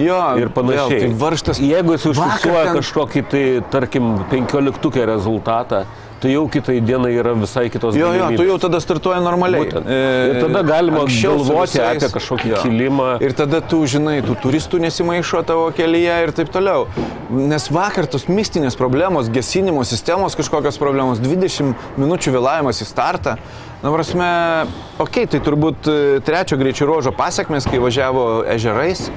Jo, 0.00 0.18
ir 0.40 0.48
panašiai. 0.54 0.88
Vėl, 0.88 1.02
tai 1.02 1.18
varštas. 1.20 1.58
Jeigu 1.62 1.94
jis 1.96 2.06
užfiksuoja 2.12 2.64
ten- 2.70 2.76
kažkokį, 2.78 3.22
tai 3.30 3.42
tarkim, 3.72 4.12
15 4.30 5.04
rezultatą, 5.06 5.84
tai 6.20 6.32
jau 6.34 6.44
kitai 6.52 6.80
dienai 6.84 7.14
yra 7.16 7.32
visai 7.34 7.68
kitos 7.72 7.94
Jo, 7.96 8.10
jo, 8.12 8.12
tu 8.12 8.18
galimybės. 8.20 8.48
jau 8.50 8.58
tada 8.66 8.80
startuoji 8.80 9.22
normaliai. 9.24 9.64
Būtent. 9.64 9.86
E, 9.88 10.00
Ir 10.30 10.40
tada 10.44 10.62
galima 10.68 11.04
galvoti 11.06 11.78
visais- 11.78 11.96
apie 11.96 12.10
kažkokį 12.16 12.48
Jo. 12.50 12.56
kilimą. 12.64 13.08
Ir 13.22 13.32
tada 13.32 13.60
tu 13.60 13.80
žinai, 13.86 14.20
tų 14.22 14.36
turistų 14.42 14.80
nesimaišo 14.84 15.44
tavo 15.46 15.70
kelyje 15.72 16.22
ir 16.26 16.32
taip 16.32 16.52
toliau. 16.52 16.86
Nes 17.30 17.68
vakar 17.68 18.06
tos 18.06 18.26
mistinės 18.26 18.76
problemos, 18.76 19.28
gesinimo 19.30 19.84
sistemos 19.84 20.34
kažkokios 20.36 20.78
problemos, 20.78 21.18
20 21.20 21.74
minučių 21.96 22.32
vėlavimas 22.36 22.82
į 22.82 22.86
startą. 22.86 23.38
Na, 23.82 23.90
prasme, 23.90 24.66
okei, 24.98 25.24
okay, 25.24 25.26
tai 25.26 25.40
turbūt 25.40 25.88
e, 25.88 26.20
trečio 26.20 26.58
greičio 26.60 26.84
ruožo 26.86 27.12
pasiekmes, 27.16 27.64
kai 27.64 27.78
važiavo 27.80 28.44
ežerais, 28.44 29.08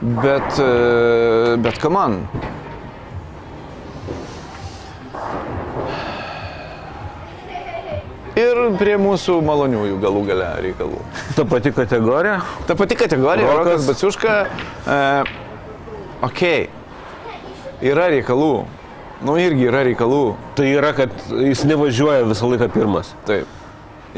bet, 0.00 0.60
e, 0.62 1.56
bet 1.58 1.78
kam 1.82 1.92
man. 1.98 2.28
Ir 8.34 8.58
prie 8.80 8.94
mūsų 8.98 9.36
maloniųjų 9.46 9.98
galų 10.02 10.22
gale 10.26 10.46
reikalų. 10.64 11.00
Ta 11.36 11.44
pati 11.46 11.70
kategorija. 11.74 12.40
Ta 12.66 12.74
pati 12.74 12.96
kategorija, 12.98 13.46
Rokas. 13.46 13.68
Rokas 13.68 13.90
Baciuška, 13.92 14.32
e, 14.90 14.96
okei, 16.26 16.64
yra 17.92 18.08
reikalų. 18.10 18.64
Nu 19.24 19.36
irgi 19.38 19.68
yra 19.70 19.84
reikalų. 19.86 20.24
Tai 20.58 20.66
yra, 20.66 20.90
kad 20.96 21.14
jis 21.30 21.62
nevažiuoja 21.68 22.26
visą 22.26 22.50
laiką 22.50 22.68
pirmas. 22.74 23.12
Taip. 23.28 23.46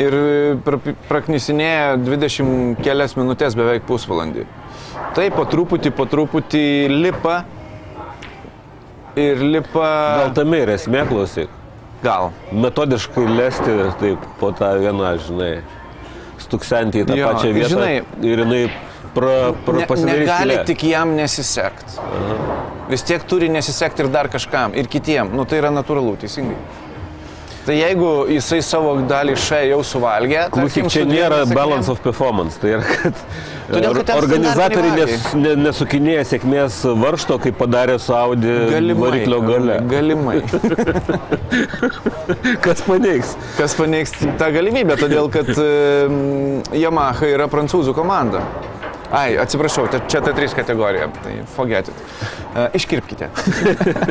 Ir 0.01 0.17
pra, 0.65 0.81
praknisinėja 1.09 1.95
20 2.01 2.81
kelias 2.85 3.15
minutės 3.17 3.57
beveik 3.57 3.85
pusvalandį. 3.89 4.47
Taip, 5.17 5.37
po 5.37 5.45
truputį, 5.49 5.93
po 5.97 6.09
truputį 6.09 6.65
lipa. 6.93 7.43
Ir 9.17 9.45
lipa. 9.45 9.93
Gal 10.25 10.35
tame 10.41 10.65
ir 10.65 10.75
esmė 10.75 11.05
klausyk. 11.09 11.53
Gal. 12.03 12.31
Metodiškai 12.53 13.25
lesti 13.37 13.77
taip 14.01 14.25
po 14.41 14.51
tą 14.53 14.73
vieną, 14.81 15.15
žinai, 15.27 15.53
stuksenti 16.43 17.03
į 17.03 17.07
tą 17.09 17.17
Jo, 17.17 17.31
pačią 17.33 17.53
vietą. 17.57 17.69
žinai- 17.73 18.05
ir 18.25 18.39
jinai 18.45 18.71
pra, 19.15 19.53
pra, 19.65 19.75
Ne, 20.05 20.19
negali 20.21 20.59
tik 20.67 20.83
jam 20.85 21.17
nesisekti. 21.17 21.97
Vis 22.89 23.03
tiek 23.03 23.23
turi 23.25 23.49
nesisekti 23.49 24.01
ir 24.05 24.09
dar 24.09 24.29
kažkam, 24.29 24.75
ir 24.77 24.87
kitiem. 24.87 25.33
Nu 25.33 25.45
tai 25.45 25.59
yra 25.59 25.71
natūralu, 25.71 26.17
teisingai. 26.19 26.57
Tai 27.67 27.75
jeigu 27.75 28.11
jisai 28.31 28.61
savo 28.63 28.93
dalį 29.11 29.33
šai 29.43 29.65
jau 29.73 29.81
suvalgė, 29.83 30.45
tai 30.45 30.55
Klausyk, 30.55 30.87
čia 30.93 31.03
nėra 31.09 31.41
balance 31.51 31.91
of 31.91 31.99
performance. 32.05 32.61
Tai 32.63 32.77
yra, 32.77 32.85
kad, 32.87 33.23
Todėl, 33.73 33.97
kad 33.99 34.13
organizatoriai 34.15 34.93
nes, 34.95 35.25
ne, 35.35 35.55
nesukinėja 35.65 36.23
sėkmės 36.31 36.77
varšto, 37.03 37.41
kaip 37.43 37.59
padarė 37.59 37.97
su 38.03 38.15
Audi 38.15 38.55
variklio 39.01 39.41
gale. 39.43 39.81
Galimai. 39.91 40.37
Kas 42.67 42.85
paneigs? 42.87 43.35
Kas 43.59 43.75
paneigs 43.79 44.15
tą 44.23 44.53
galimybę, 44.55 44.95
todėl 45.03 45.27
kad 45.35 45.51
Yamaha 46.79 47.35
yra 47.35 47.51
prancūzų 47.51 47.97
komanda. 47.99 48.45
Ai, 49.17 49.37
atsiprašau, 49.41 49.87
te- 49.89 50.03
čia 50.13 50.21
T3 50.21 50.51
kategorija, 50.59 51.07
tai 51.25 51.39
forget 51.55 51.89
it. 51.89 52.01
Uh, 52.53 52.67
iškirpkite. 52.77 53.31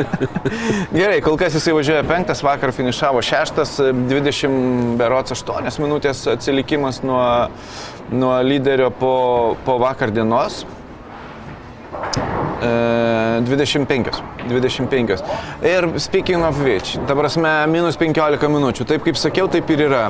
Gerai, 0.99 1.19
kol 1.21 1.37
kas 1.37 1.53
jisai 1.53 1.75
važiuoja 1.77 2.01
penktas, 2.09 2.41
vakar 2.45 2.73
finišavo 2.73 3.21
šeštas, 3.25 3.75
e, 3.85 3.91
20 3.93 4.95
berots 4.97 5.35
8 5.35 5.77
minutės 5.83 6.23
atsilikimas 6.33 7.03
nuo, 7.05 7.21
nuo 8.09 8.33
lyderio 8.45 8.89
po, 8.89 9.13
po 9.65 9.77
vakar 9.83 10.13
dienos. 10.15 10.63
E, 12.65 13.41
25. 13.45 14.23
25. 14.47 15.23
Ir 15.62 15.99
speaking 15.99 16.43
of 16.43 16.60
which, 16.63 16.97
ta 17.08 17.15
prasme, 17.17 17.51
minus 17.71 17.97
15 17.99 18.49
minučių. 18.51 18.88
Taip 18.89 19.06
kaip 19.06 19.19
sakiau, 19.19 19.49
taip 19.51 19.69
ir 19.73 19.86
yra. 19.88 20.04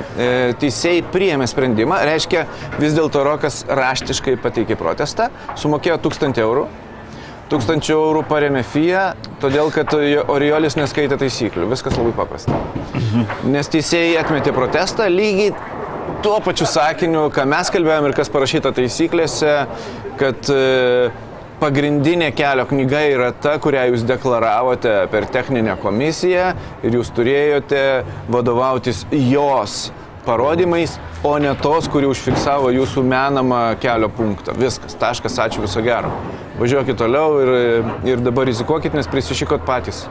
Teisėjai 0.62 1.04
priėmė 1.14 1.48
sprendimą, 1.50 2.00
reiškia, 2.08 2.46
vis 2.80 2.96
dėlto 2.98 3.24
Rokas 3.26 3.64
raštiškai 3.68 4.38
pateikė 4.44 4.78
protestą, 4.80 5.30
sumokėjo 5.60 6.00
1000 6.08 6.44
eurų. 6.46 6.68
1000 7.52 7.92
eurų 7.94 8.24
paremė 8.26 8.64
FIA, 8.66 9.12
todėl 9.42 9.70
kad 9.74 9.94
Oriolis 10.34 10.78
neskaitė 10.80 11.20
taisyklių. 11.22 11.68
Viskas 11.70 11.98
labai 12.00 12.16
paprasta. 12.18 12.58
Nes 13.46 13.70
teisėjai 13.70 14.16
atmetė 14.24 14.54
protestą 14.56 15.06
lygiai 15.14 15.54
tuo 16.26 16.40
pačiu 16.42 16.66
sakiniu, 16.70 17.28
ką 17.34 17.46
mes 17.50 17.70
kalbėjom 17.74 18.10
ir 18.10 18.16
kas 18.18 18.32
parašyta 18.34 18.72
taisyklėse, 18.74 19.54
kad 20.18 20.50
pagrindinė 21.62 22.32
kelio 22.36 22.66
knyga 22.70 23.02
yra 23.12 23.30
ta, 23.32 23.58
kurią 23.62 23.88
jūs 23.92 24.06
deklaravote 24.08 24.96
per 25.12 25.28
techninę 25.32 25.78
komisiją 25.82 26.52
ir 26.84 26.98
jūs 27.00 27.12
turėjote 27.16 27.84
vadovautis 28.32 29.06
jos 29.12 29.86
parodymais, 30.26 30.98
o 31.24 31.36
ne 31.38 31.54
tos, 31.62 31.88
kurie 31.92 32.08
užfiksavo 32.10 32.72
jūsų 32.74 33.04
menamą 33.06 33.62
kelio 33.82 34.10
punktą. 34.10 34.56
Viskas, 34.58 34.98
taškas, 34.98 35.38
ačiū 35.46 35.62
viso 35.66 35.84
gero. 35.86 36.10
Važiuokit 36.60 36.98
toliau 36.98 37.40
ir, 37.44 37.52
ir 38.10 38.24
dabar 38.26 38.50
rizikuokit, 38.50 38.96
nes 38.98 39.10
prisišykot 39.12 39.66
patys. 39.68 40.06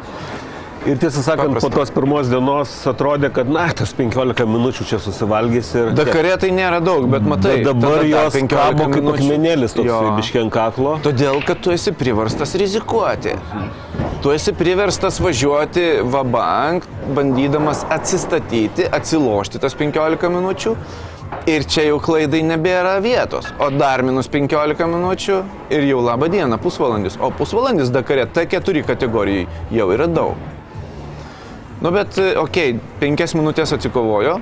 Ir 0.85 0.99
tiesą 1.01 1.23
sakant, 1.25 1.49
Paprasta. 1.49 1.69
po 1.71 1.81
tos 1.81 1.91
pirmos 1.97 2.29
dienos 2.29 2.73
atrodė, 2.91 3.31
kad, 3.33 3.49
na, 3.49 3.63
tas 3.73 3.95
15 3.97 4.45
minučių 4.45 4.85
čia 4.91 4.99
susivalgys 5.01 5.71
ir... 5.81 5.87
Dakare 5.97 6.35
tai 6.43 6.51
nėra 6.53 6.83
daug, 6.85 7.07
bet 7.09 7.25
matai, 7.25 7.55
bet 7.63 7.71
dabar 7.71 8.05
jos 8.05 8.37
kabo 8.53 8.91
kaip 8.93 9.09
akmenėlis 9.15 9.73
toks 9.79 10.11
biškiant 10.19 10.53
kaklo. 10.53 10.99
Todėl, 11.07 11.41
kad 11.49 11.63
tu 11.65 11.73
esi 11.73 11.95
priverstas 11.97 12.53
rizikuoti. 12.61 13.33
Tu 14.21 14.35
esi 14.37 14.53
priverstas 14.57 15.23
važiuoti 15.25 15.87
vabank, 16.05 16.85
bandydamas 17.17 17.87
atsistatyti, 17.89 18.85
atsilošti 18.93 19.65
tas 19.65 19.77
15 19.81 20.29
minučių. 20.37 20.77
Ir 21.49 21.65
čia 21.65 21.87
jau 21.89 21.97
klaidai 22.01 22.43
nebėra 22.45 22.99
vietos. 23.05 23.49
O 23.57 23.71
dar 23.73 24.05
minus 24.05 24.29
15 24.33 24.85
minučių 24.93 25.41
ir 25.73 25.89
jau 25.89 26.05
laba 26.05 26.29
diena, 26.33 26.61
pusvalandis. 26.61 27.17
O 27.21 27.33
pusvalandis 27.33 27.93
Dakare 27.93 28.29
T4 28.29 28.85
kategorijai 28.93 29.49
jau 29.73 29.89
yra 29.97 30.09
daug. 30.09 30.54
Nu 31.85 31.91
bet, 31.91 32.17
e, 32.17 32.31
okei, 32.41 32.71
okay, 32.73 32.93
penkias 32.97 33.35
minutės 33.37 33.75
atsikovojo. 33.77 34.39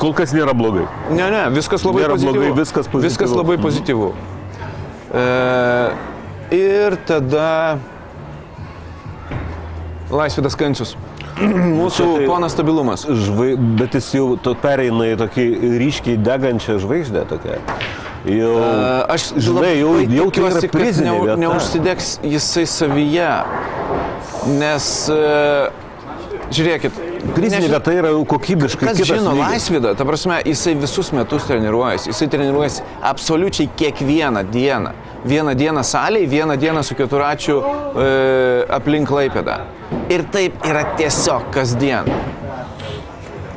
Kol 0.00 0.14
kas 0.16 0.30
nėra 0.32 0.54
blogai. 0.56 0.86
Ne, 1.12 1.26
ne, 1.28 1.42
viskas 1.52 1.82
labai 1.84 2.06
nėra 2.06 2.14
pozityvu. 2.16 2.32
blogai, 2.32 2.52
viskas 2.56 2.86
pozityvu. 2.88 3.04
Viskas 3.04 3.34
labai 3.36 3.56
pozityvu. 3.60 4.06
E, 5.12 5.24
ir 6.56 6.96
tada 7.04 7.50
Laisvidas 10.08 10.56
Kancius. 10.56 10.94
Mūsų 11.82 12.06
tai, 12.14 12.24
ponas 12.30 12.56
stabilumas. 12.56 13.04
Žvai, 13.26 13.50
bet 13.76 13.98
jis 14.00 14.08
jau 14.16 14.24
pereina 14.64 15.10
į 15.12 15.20
tokį 15.20 15.46
ryškiai 15.84 16.16
degančią 16.16 16.78
žvaigždę 16.80 17.26
tokią. 17.34 17.60
Jau, 18.24 18.54
uh, 18.56 19.04
aš 19.12 19.34
žinai, 19.36 19.76
jau, 19.82 19.92
jau 20.00 20.26
tikiuosi, 20.32 20.72
kad 20.72 21.04
ne, 21.04 21.36
neužsidegs 21.44 22.16
jisai 22.24 22.66
savyje, 22.68 23.30
nes 24.56 24.90
uh, 25.12 25.88
Žiūrėkit. 26.50 26.96
Prizinė 27.36 27.68
vieta 27.70 27.92
yra 27.94 28.10
kokybiškai. 28.26 28.88
Kas 28.90 29.00
žino 29.06 29.34
lygis. 29.36 29.42
Laisvydą, 29.44 29.92
ta 29.98 30.06
prasme, 30.08 30.40
jisai 30.48 30.74
visus 30.80 31.12
metus 31.14 31.46
treniruojasi. 31.46 32.10
Jisai 32.10 32.28
treniruojasi 32.32 32.86
absoliučiai 33.12 33.70
kiekvieną 33.78 34.42
dieną. 34.50 34.94
Vieną 35.30 35.54
dieną 35.54 35.84
salėje, 35.86 36.30
vieną 36.32 36.56
dieną 36.58 36.82
su 36.82 36.96
keturačiu 36.98 37.60
e, 37.60 38.06
aplink 38.72 39.10
Laipėdą. 39.14 39.58
Ir 40.10 40.24
taip 40.32 40.64
yra 40.66 40.86
tiesiog 40.98 41.50
kasdien. 41.54 42.08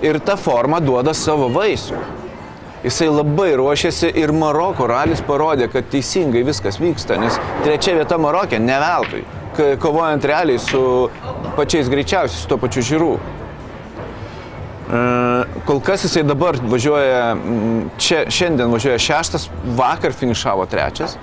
Ir 0.03 0.19
ta 0.19 0.36
forma 0.38 0.82
duoda 0.84 1.15
savo 1.17 1.47
vaisių. 1.53 2.01
Jisai 2.84 3.08
labai 3.08 3.53
ruošiasi 3.56 4.12
ir 4.19 4.34
Maroko 4.36 4.89
ralis 4.91 5.23
parodė, 5.23 5.69
kad 5.71 5.88
teisingai 5.89 6.43
viskas 6.43 6.82
vyksta, 6.84 7.15
nes 7.17 7.39
trečia 7.63 7.95
vieta 7.95 8.19
Marokė 8.19 8.60
ne 8.60 8.75
veltui 8.84 9.23
kovojant 9.82 10.26
realiai 10.26 10.60
su 10.60 11.10
pačiais 11.58 11.89
greičiausiais, 11.89 12.42
su 12.44 12.50
to 12.50 12.58
pačiu 12.62 12.84
žiūrų. 12.89 13.12
E, 14.94 15.02
kol 15.68 15.82
kas 15.86 16.06
jisai 16.08 16.24
dabar 16.28 16.58
važiuoja, 16.60 17.22
čia 18.02 18.26
šiandien 18.34 18.74
važiuoja 18.74 19.00
šeštas, 19.02 19.50
vakar 19.78 20.16
finišavo 20.18 20.66
trečias. 20.72 21.18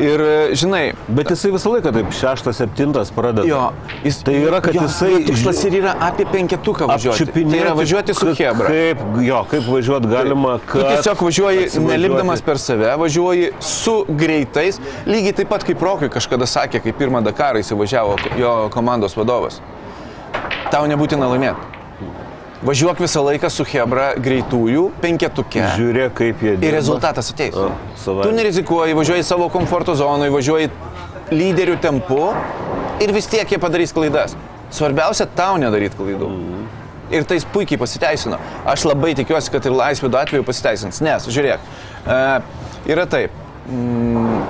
Ir 0.00 0.22
žinai. 0.56 0.92
Bet 1.12 1.28
jisai 1.32 1.50
visą 1.52 1.72
laiką 1.74 1.90
taip 1.92 2.12
šeštas, 2.16 2.56
septintas 2.62 3.10
pradeda. 3.12 3.44
Jo, 3.48 3.62
jis, 4.04 4.20
tai 4.24 4.36
yra, 4.40 4.60
kad 4.64 4.76
jo, 4.76 4.86
jisai... 4.86 5.24
Tikslas 5.26 5.60
ir 5.68 5.76
yra 5.82 5.92
apie 6.06 6.24
penketuką 6.30 6.88
važiuoti. 6.88 7.26
Tai 7.36 7.58
yra 7.58 7.74
važiuoti 7.76 8.14
su 8.16 8.30
Hebra. 8.30 8.70
Kaip, 8.70 9.02
jo, 9.26 9.42
kaip 9.50 9.68
važiuoti 9.68 10.12
galima, 10.12 10.54
kad... 10.64 10.80
Tu 10.80 10.86
tiesiog 10.94 11.24
važiuoji 11.26 11.66
nelipdamas 11.84 12.44
per 12.46 12.62
save, 12.62 12.94
važiuoji 13.02 13.50
su 13.64 13.98
greitais, 14.08 14.80
lygiai 15.10 15.36
taip 15.42 15.52
pat 15.52 15.66
kaip 15.68 15.84
Rokui 15.84 16.08
kažkada 16.12 16.48
sakė, 16.48 16.80
kai 16.86 16.96
pirmą 16.96 17.20
Dakarą 17.26 17.60
įsivažiavo 17.60 18.16
jo 18.40 18.54
komandos 18.72 19.18
vadovas. 19.18 19.60
Tau 20.70 20.86
nebūtina 20.88 21.28
laimėti. 21.28 21.69
Važiuok 22.60 22.98
visą 23.00 23.22
laiką 23.24 23.48
su 23.48 23.64
Hebra 23.64 24.10
greitųjų, 24.20 24.90
penketukė. 25.00 25.62
Žiūrėk, 25.78 26.10
kaip 26.18 26.42
jie 26.44 26.50
dirba. 26.58 26.66
Ir 26.68 26.74
rezultatas 26.76 27.30
ateis. 27.32 27.56
O, 27.56 27.70
tu 28.20 28.34
nerizikuoji, 28.36 28.96
važiuoji 28.98 29.24
savo 29.24 29.46
komforto 29.52 29.94
zonoje, 29.96 30.32
važiuoji 30.34 30.68
lyderių 31.32 31.78
tempu 31.80 32.26
ir 33.00 33.14
vis 33.16 33.30
tiek 33.32 33.48
jie 33.48 33.60
padarys 33.62 33.96
klaidas. 33.96 34.36
Svarbiausia, 34.76 35.24
tau 35.38 35.56
nedaryti 35.62 35.96
klaidų. 35.98 36.28
Mm. 36.28 36.66
Ir 37.16 37.24
tai 37.26 37.40
puikiai 37.52 37.80
pasiteisino. 37.80 38.36
Aš 38.68 38.84
labai 38.86 39.14
tikiuosi, 39.18 39.50
kad 39.50 39.64
ir 39.66 39.74
laisvido 39.74 40.20
atveju 40.20 40.44
pasiteisins. 40.46 41.00
Nes, 41.02 41.26
žiūrėk, 41.32 41.64
e, 42.04 42.18
yra 42.92 43.08
taip. 43.10 43.34
Mm, 43.72 44.44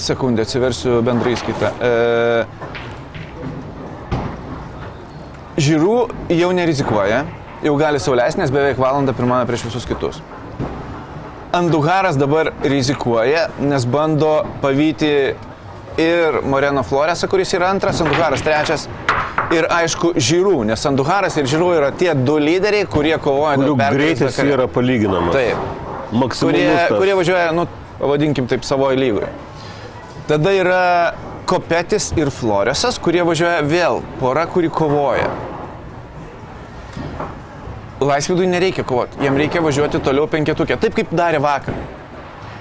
sekundę 0.00 0.46
atsiversiu 0.46 1.02
bendrai 1.02 1.34
skaitą. 1.36 1.74
E, 1.82 2.46
Žirų 5.58 5.94
jau 6.38 6.48
nerizikuoja, 6.54 7.24
jau 7.66 7.74
gali 7.80 7.98
sauliaisti, 8.02 8.38
nes 8.42 8.52
beveik 8.54 8.78
valandą 8.78 9.14
pirmąją 9.16 9.48
prieš 9.48 9.64
visus 9.66 9.86
kitus. 9.88 10.20
Anduharas 11.58 12.18
dabar 12.20 12.52
rizikuoja, 12.62 13.48
nes 13.64 13.86
bando 13.88 14.44
pavyti 14.62 15.12
ir 15.98 16.40
Moreno 16.46 16.84
Floresą, 16.86 17.26
kuris 17.32 17.54
yra 17.58 17.72
antras, 17.72 17.98
Anduharas 18.04 18.44
trečias. 18.46 18.86
Ir 19.54 19.64
aišku, 19.72 20.12
Žirų, 20.20 20.60
nes 20.68 20.82
Anduharas 20.86 21.38
ir 21.40 21.48
Žirų 21.48 21.70
yra 21.78 21.90
tie 21.96 22.12
du 22.14 22.36
lyderiai, 22.42 22.86
kurie 22.86 23.16
kovoja 23.18 23.56
pergalės. 23.56 23.96
Greitis 23.96 24.40
yra 24.44 24.68
palyginamas. 24.70 25.34
Taip. 25.34 25.56
Kurie, 26.38 26.68
kurie 26.92 27.16
važiuoja, 27.16 27.50
nu, 27.56 27.64
pavadinkim 27.98 28.46
taip, 28.48 28.62
savoje 28.68 29.00
lygoje. 29.00 29.32
Tada 30.28 30.52
yra 30.52 30.82
Kopetis 31.48 32.10
ir 32.20 32.28
Floresas, 32.28 32.98
kurie 33.00 33.22
važiuoja 33.24 33.62
vėl, 33.64 34.02
pora, 34.20 34.44
kuri 34.52 34.68
kovoja. 34.68 35.30
Laisvidui 38.00 38.46
nereikia 38.46 38.84
kovoti, 38.86 39.18
jam 39.24 39.36
reikia 39.36 39.62
važiuoti 39.62 39.98
toliau 40.06 40.28
penketukė, 40.30 40.76
taip 40.78 40.94
kaip 40.94 41.10
darė 41.18 41.40
vakar. 41.42 41.74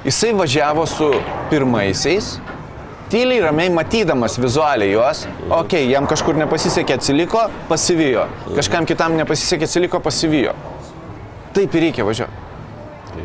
Jisai 0.06 0.32
važiavo 0.34 0.86
su 0.90 1.12
pirmaisiais, 1.52 2.32
tyliai 3.12 3.44
ramiai 3.46 3.70
matydamas 3.76 4.40
vizualiai 4.42 4.96
juos, 4.96 5.28
okei, 5.46 5.60
okay, 5.60 5.92
jam 5.92 6.10
kažkur 6.10 6.40
nepasisekė 6.42 6.98
atsiliko, 6.98 7.46
pasivijo, 7.70 8.26
kažkam 8.56 8.90
kitam 8.90 9.18
nepasisekė 9.20 9.70
atsiliko, 9.70 10.02
pasivijo. 10.02 10.56
Taip 11.54 11.76
ir 11.78 11.88
reikia 11.88 12.08
važiuoti. 12.08 12.46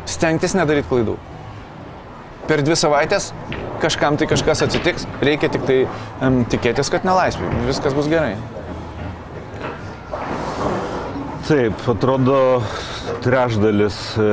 Stengtis 0.09 0.53
nedaryti 0.57 0.89
klaidų. 0.89 1.17
Per 2.45 2.61
dvi 2.61 2.77
savaitės 2.77 3.31
kažkam 3.81 4.19
tai 4.19 4.27
kažkas 4.29 4.61
atsitiks, 4.67 5.07
reikia 5.23 5.49
tik 5.51 5.65
tai 5.67 5.83
um, 6.21 6.43
tikėtis, 6.49 6.93
kad 6.93 7.07
nelaisvė, 7.07 7.49
viskas 7.67 7.95
bus 7.97 8.09
gerai. 8.11 8.35
Taip, 11.43 11.73
atrodo, 11.91 12.61
trešdalis, 13.23 13.95
e, 14.15 14.27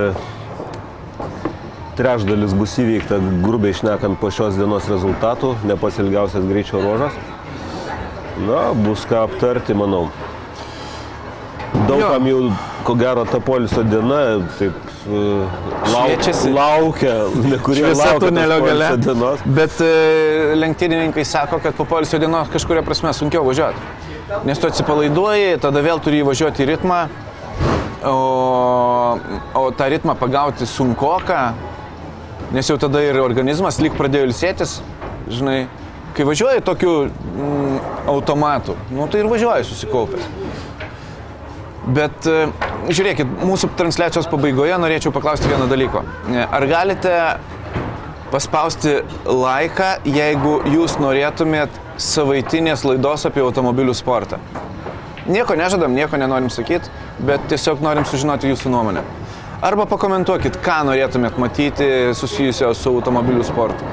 trešdalis 1.98 2.52
bus 2.54 2.76
įveikta, 2.78 3.16
grubiai 3.42 3.74
išnekant, 3.74 4.14
po 4.20 4.30
šios 4.30 4.54
dienos 4.54 4.86
rezultatų, 4.86 5.56
ne 5.66 5.74
pats 5.80 5.98
ilgiausias 5.98 6.46
greičio 6.46 6.78
ruožas. 6.84 7.16
Na, 8.46 8.68
bus 8.78 9.02
ką 9.10 9.24
aptarti, 9.26 9.74
manau. 9.74 10.04
Daugam 11.88 12.28
jau, 12.30 12.44
ko 12.86 12.94
gero, 13.00 13.24
ta 13.26 13.40
poliso 13.42 13.82
diena, 13.82 14.20
taip, 14.60 14.78
e, 15.10 15.24
lauk, 15.90 16.30
laukia, 16.60 17.16
kurie 17.66 17.88
laukia 17.90 18.20
tunelio 18.22 18.60
gale. 18.68 18.92
Dienos. 19.02 19.42
Bet 19.58 19.82
e, 19.82 19.90
lenktynininkai 20.62 21.26
sako, 21.26 21.58
kad 21.66 21.74
po 21.74 21.88
poliso 21.90 22.22
dienos 22.22 22.54
kažkuria 22.54 22.86
prasme 22.86 23.10
sunkiau 23.18 23.42
važiuoti. 23.50 23.99
Nes 24.44 24.58
tu 24.62 24.68
atsipalaiduoji, 24.70 25.58
tada 25.62 25.82
vėl 25.82 25.98
turi 26.02 26.20
įvažiuoti 26.22 26.62
į 26.62 26.68
ritmą, 26.70 27.00
o, 28.06 28.14
o 29.58 29.62
tą 29.74 29.88
ritmą 29.90 30.14
pagauti 30.20 30.68
sunkoka, 30.70 31.40
nes 32.54 32.70
jau 32.70 32.78
tada 32.78 33.02
ir 33.02 33.18
organizmas 33.22 33.80
lyg 33.82 33.96
pradėjo 33.98 34.28
ilsėtis, 34.28 34.76
žinai, 35.34 35.64
kai 36.14 36.26
važiuoji 36.28 36.62
tokiu 36.66 36.94
mm, 37.08 37.74
automatu, 38.14 38.78
nu 38.94 39.10
tai 39.10 39.24
ir 39.24 39.30
važiuoji 39.32 39.66
susikaupęs. 39.66 40.30
Bet 41.90 42.30
e, 42.30 42.46
žiūrėkit, 42.86 43.34
mūsų 43.42 43.72
transliacijos 43.80 44.30
pabaigoje 44.30 44.78
norėčiau 44.78 45.14
paklausti 45.16 45.50
vieną 45.50 45.66
dalyką. 45.70 46.06
Ar 46.46 46.70
galite 46.70 47.14
paspausti 48.30 49.00
laiką, 49.26 49.96
jeigu 50.06 50.60
jūs 50.70 51.00
norėtumėt 51.02 51.80
savaitinės 52.00 52.84
laidos 52.88 53.26
apie 53.28 53.42
automobilių 53.44 53.94
sportą. 53.96 54.40
Nieko 55.30 55.54
nežadam, 55.58 55.94
nieko 55.94 56.18
nenorim 56.18 56.48
sakyti, 56.50 56.90
bet 57.26 57.44
tiesiog 57.52 57.82
norim 57.84 58.06
sužinoti 58.08 58.48
jūsų 58.50 58.72
nuomonę. 58.72 59.02
Arba 59.60 59.84
pakomentuokit, 59.84 60.56
ką 60.64 60.78
norėtumėt 60.88 61.36
matyti 61.38 61.86
susijusio 62.16 62.72
su 62.74 62.94
automobilių 62.94 63.44
sportu. 63.44 63.84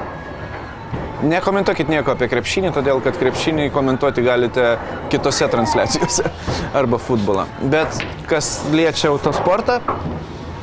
Nekomentuokit 1.28 1.90
nieko 1.90 2.14
apie 2.14 2.28
krepšinį, 2.30 2.70
todėl 2.76 3.02
kad 3.04 3.18
krepšinį 3.18 3.66
komentuoti 3.74 4.22
galite 4.24 4.68
kitose 5.12 5.48
transliacijose 5.50 6.30
arba 6.78 7.00
futbolą. 7.02 7.44
Bet 7.74 8.00
kas 8.30 8.62
liečia 8.72 9.10
autosportą, 9.12 9.80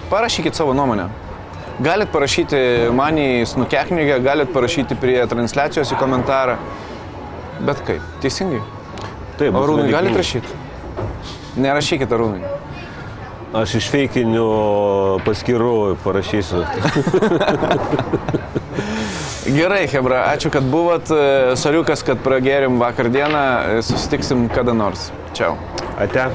parašykit 0.09 0.57
savo 0.57 0.73
nuomonę. 0.73 1.09
Galit 1.83 2.07
parašyti 2.07 2.57
man 2.95 3.19
į 3.19 3.43
snukeknygę, 3.51 4.21
galit 4.23 4.53
parašyti 4.55 4.95
prie 4.97 5.19
transliacijos 5.27 5.91
į 5.91 5.99
komentarą. 5.99 6.55
Bet 7.63 7.79
kaip? 7.87 8.03
Teisingai. 8.23 8.59
Taip, 9.39 9.55
Arūnai, 9.55 9.85
nedėkinga. 9.85 9.95
galit 9.95 10.17
rašyti? 10.19 10.49
Nerašykit, 11.63 12.09
Arūnai. 12.15 12.41
Aš 13.55 13.77
iš 13.79 13.85
feikinių 13.93 14.47
paskirų 15.23 15.75
parašysiu. 16.03 16.65
Gerai, 19.45 19.85
Hebra, 19.87 20.25
ačiū, 20.33 20.49
kad 20.51 20.65
buvot. 20.67 21.07
Soriukas, 21.61 22.03
kad 22.03 22.19
pragėrim 22.25 22.81
vakar 22.81 23.07
dieną. 23.13 23.45
Susitiksim 23.85 24.49
kada 24.51 24.73
nors. 24.75 25.11
Čiau. 25.37 25.53
Ate. 26.01 26.27